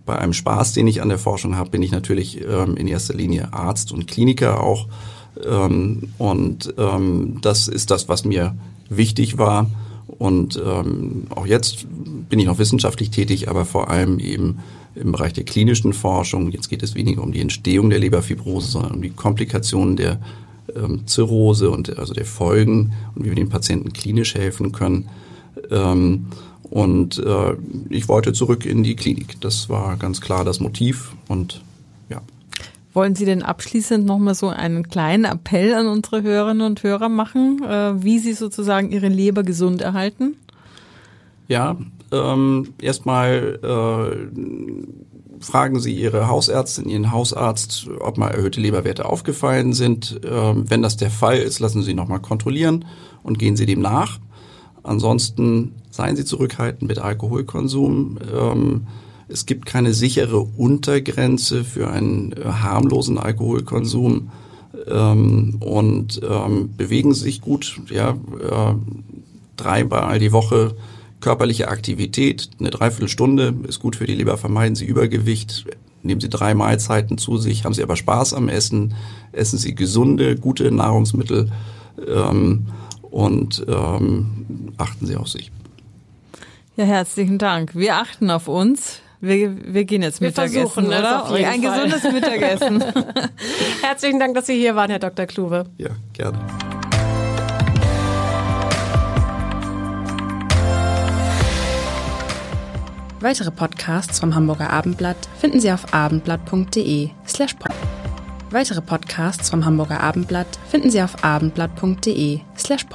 bei 0.06 0.18
einem 0.18 0.32
Spaß, 0.32 0.72
den 0.72 0.86
ich 0.86 1.02
an 1.02 1.08
der 1.08 1.18
Forschung 1.18 1.56
habe, 1.56 1.70
bin 1.70 1.82
ich 1.82 1.92
natürlich 1.92 2.42
ähm, 2.46 2.76
in 2.76 2.86
erster 2.86 3.14
Linie 3.14 3.52
Arzt 3.52 3.92
und 3.92 4.06
Kliniker 4.06 4.62
auch. 4.62 4.88
Ähm, 5.44 6.10
und 6.18 6.74
ähm, 6.78 7.38
das 7.40 7.68
ist 7.68 7.90
das, 7.90 8.08
was 8.08 8.24
mir 8.24 8.54
wichtig 8.88 9.38
war. 9.38 9.70
Und 10.06 10.60
ähm, 10.64 11.26
auch 11.30 11.46
jetzt 11.46 11.86
bin 12.28 12.38
ich 12.38 12.46
noch 12.46 12.58
wissenschaftlich 12.58 13.10
tätig, 13.10 13.48
aber 13.48 13.64
vor 13.64 13.90
allem 13.90 14.18
eben 14.18 14.58
im 14.94 15.12
Bereich 15.12 15.32
der 15.32 15.44
klinischen 15.44 15.92
Forschung. 15.92 16.50
Jetzt 16.50 16.68
geht 16.68 16.82
es 16.82 16.94
weniger 16.94 17.22
um 17.22 17.32
die 17.32 17.40
Entstehung 17.40 17.90
der 17.90 17.98
Leberfibrose, 17.98 18.70
sondern 18.70 18.92
um 18.92 19.02
die 19.02 19.10
Komplikationen 19.10 19.96
der 19.96 20.20
ähm, 20.76 21.06
Zirrhose 21.06 21.70
und 21.70 21.98
also 21.98 22.14
der 22.14 22.26
Folgen 22.26 22.92
und 23.14 23.24
wie 23.24 23.30
wir 23.30 23.36
den 23.36 23.48
Patienten 23.48 23.92
klinisch 23.92 24.34
helfen 24.34 24.72
können. 24.72 25.08
Ähm, 25.70 26.26
und 26.74 27.18
äh, 27.18 27.54
ich 27.88 28.08
wollte 28.08 28.32
zurück 28.32 28.66
in 28.66 28.82
die 28.82 28.96
Klinik. 28.96 29.40
Das 29.40 29.68
war 29.68 29.96
ganz 29.96 30.20
klar 30.20 30.44
das 30.44 30.58
Motiv 30.58 31.12
und 31.28 31.62
ja. 32.08 32.20
Wollen 32.92 33.14
Sie 33.14 33.24
denn 33.24 33.44
abschließend 33.44 34.04
nochmal 34.04 34.34
so 34.34 34.48
einen 34.48 34.88
kleinen 34.88 35.24
Appell 35.24 35.72
an 35.74 35.86
unsere 35.86 36.22
Hörerinnen 36.22 36.66
und 36.66 36.82
Hörer 36.82 37.08
machen, 37.08 37.62
äh, 37.62 38.02
wie 38.02 38.18
Sie 38.18 38.32
sozusagen 38.32 38.90
Ihre 38.90 39.06
Leber 39.06 39.44
gesund 39.44 39.82
erhalten? 39.82 40.34
Ja, 41.46 41.76
ähm, 42.10 42.74
erstmal 42.82 43.60
äh, 43.62 45.44
fragen 45.44 45.78
Sie 45.78 45.94
Ihre 45.94 46.26
Hausärztin, 46.26 46.88
Ihren 46.88 47.12
Hausarzt, 47.12 47.86
ob 48.00 48.18
mal 48.18 48.30
erhöhte 48.30 48.60
Leberwerte 48.60 49.04
aufgefallen 49.04 49.74
sind. 49.74 50.20
Ähm, 50.28 50.68
wenn 50.68 50.82
das 50.82 50.96
der 50.96 51.10
Fall 51.10 51.38
ist, 51.38 51.60
lassen 51.60 51.84
Sie 51.84 51.94
nochmal 51.94 52.20
kontrollieren 52.20 52.84
und 53.22 53.38
gehen 53.38 53.54
Sie 53.54 53.64
dem 53.64 53.80
nach. 53.80 54.18
Ansonsten 54.82 55.76
seien 55.94 56.16
Sie 56.16 56.24
zurückhaltend 56.24 56.88
mit 56.88 56.98
Alkoholkonsum. 56.98 58.18
Ähm, 58.34 58.86
es 59.28 59.46
gibt 59.46 59.64
keine 59.64 59.94
sichere 59.94 60.40
Untergrenze 60.40 61.62
für 61.62 61.88
einen 61.88 62.32
äh, 62.32 62.44
harmlosen 62.44 63.16
Alkoholkonsum. 63.16 64.32
Ähm, 64.88 65.56
und 65.60 66.20
ähm, 66.28 66.70
bewegen 66.76 67.14
Sie 67.14 67.22
sich 67.22 67.40
gut, 67.40 67.80
ja, 67.90 68.10
äh, 68.10 68.74
dreimal 69.56 70.18
die 70.18 70.32
Woche. 70.32 70.74
Körperliche 71.20 71.68
Aktivität, 71.68 72.50
eine 72.58 72.70
Dreiviertelstunde 72.70 73.54
ist 73.68 73.78
gut 73.78 73.94
für 73.94 74.06
die 74.06 74.16
Leber, 74.16 74.36
vermeiden 74.36 74.74
Sie 74.74 74.86
Übergewicht, 74.86 75.64
nehmen 76.02 76.20
Sie 76.20 76.28
drei 76.28 76.54
Mahlzeiten 76.54 77.18
zu 77.18 77.38
sich, 77.38 77.64
haben 77.64 77.72
Sie 77.72 77.84
aber 77.84 77.94
Spaß 77.94 78.34
am 78.34 78.48
Essen, 78.48 78.94
essen 79.30 79.60
Sie 79.60 79.76
gesunde, 79.76 80.34
gute 80.34 80.72
Nahrungsmittel. 80.72 81.52
Ähm, 82.04 82.66
und 83.12 83.64
ähm, 83.68 84.72
achten 84.76 85.06
Sie 85.06 85.14
auf 85.14 85.28
sich. 85.28 85.52
Ja, 86.76 86.84
herzlichen 86.84 87.38
Dank. 87.38 87.74
Wir 87.74 87.96
achten 87.96 88.30
auf 88.30 88.48
uns. 88.48 89.00
Wir, 89.20 89.56
wir 89.72 89.84
gehen 89.84 90.02
jetzt 90.02 90.20
Wir 90.20 90.28
Mittagessen, 90.28 90.86
oder? 90.86 91.22
auf 91.22 91.30
jeden 91.38 91.48
Ein 91.48 91.62
Fall. 91.62 91.84
gesundes 91.88 92.12
Mittagessen. 92.12 92.84
Herzlichen 93.82 94.18
Dank, 94.18 94.34
dass 94.34 94.46
Sie 94.46 94.54
hier 94.56 94.74
waren, 94.76 94.90
Herr 94.90 94.98
Dr. 94.98 95.24
Kluwe. 95.26 95.64
Ja, 95.78 95.90
gerne. 96.12 96.38
Weitere 103.20 103.50
Podcasts 103.50 104.18
vom 104.20 104.34
Hamburger 104.34 104.70
Abendblatt 104.70 105.16
finden 105.38 105.60
Sie 105.60 105.72
auf 105.72 105.94
abendblatt.de 105.94 107.08
slash 107.26 107.54
pod. 107.54 107.70
Weitere 108.50 108.82
Podcasts 108.82 109.48
vom 109.50 109.64
Hamburger 109.64 110.00
Abendblatt 110.00 110.46
finden 110.70 110.90
Sie 110.90 111.00
auf 111.02 111.24
abendblatt.de 111.24 112.40
slash 112.58 112.84
pod. 112.84 112.92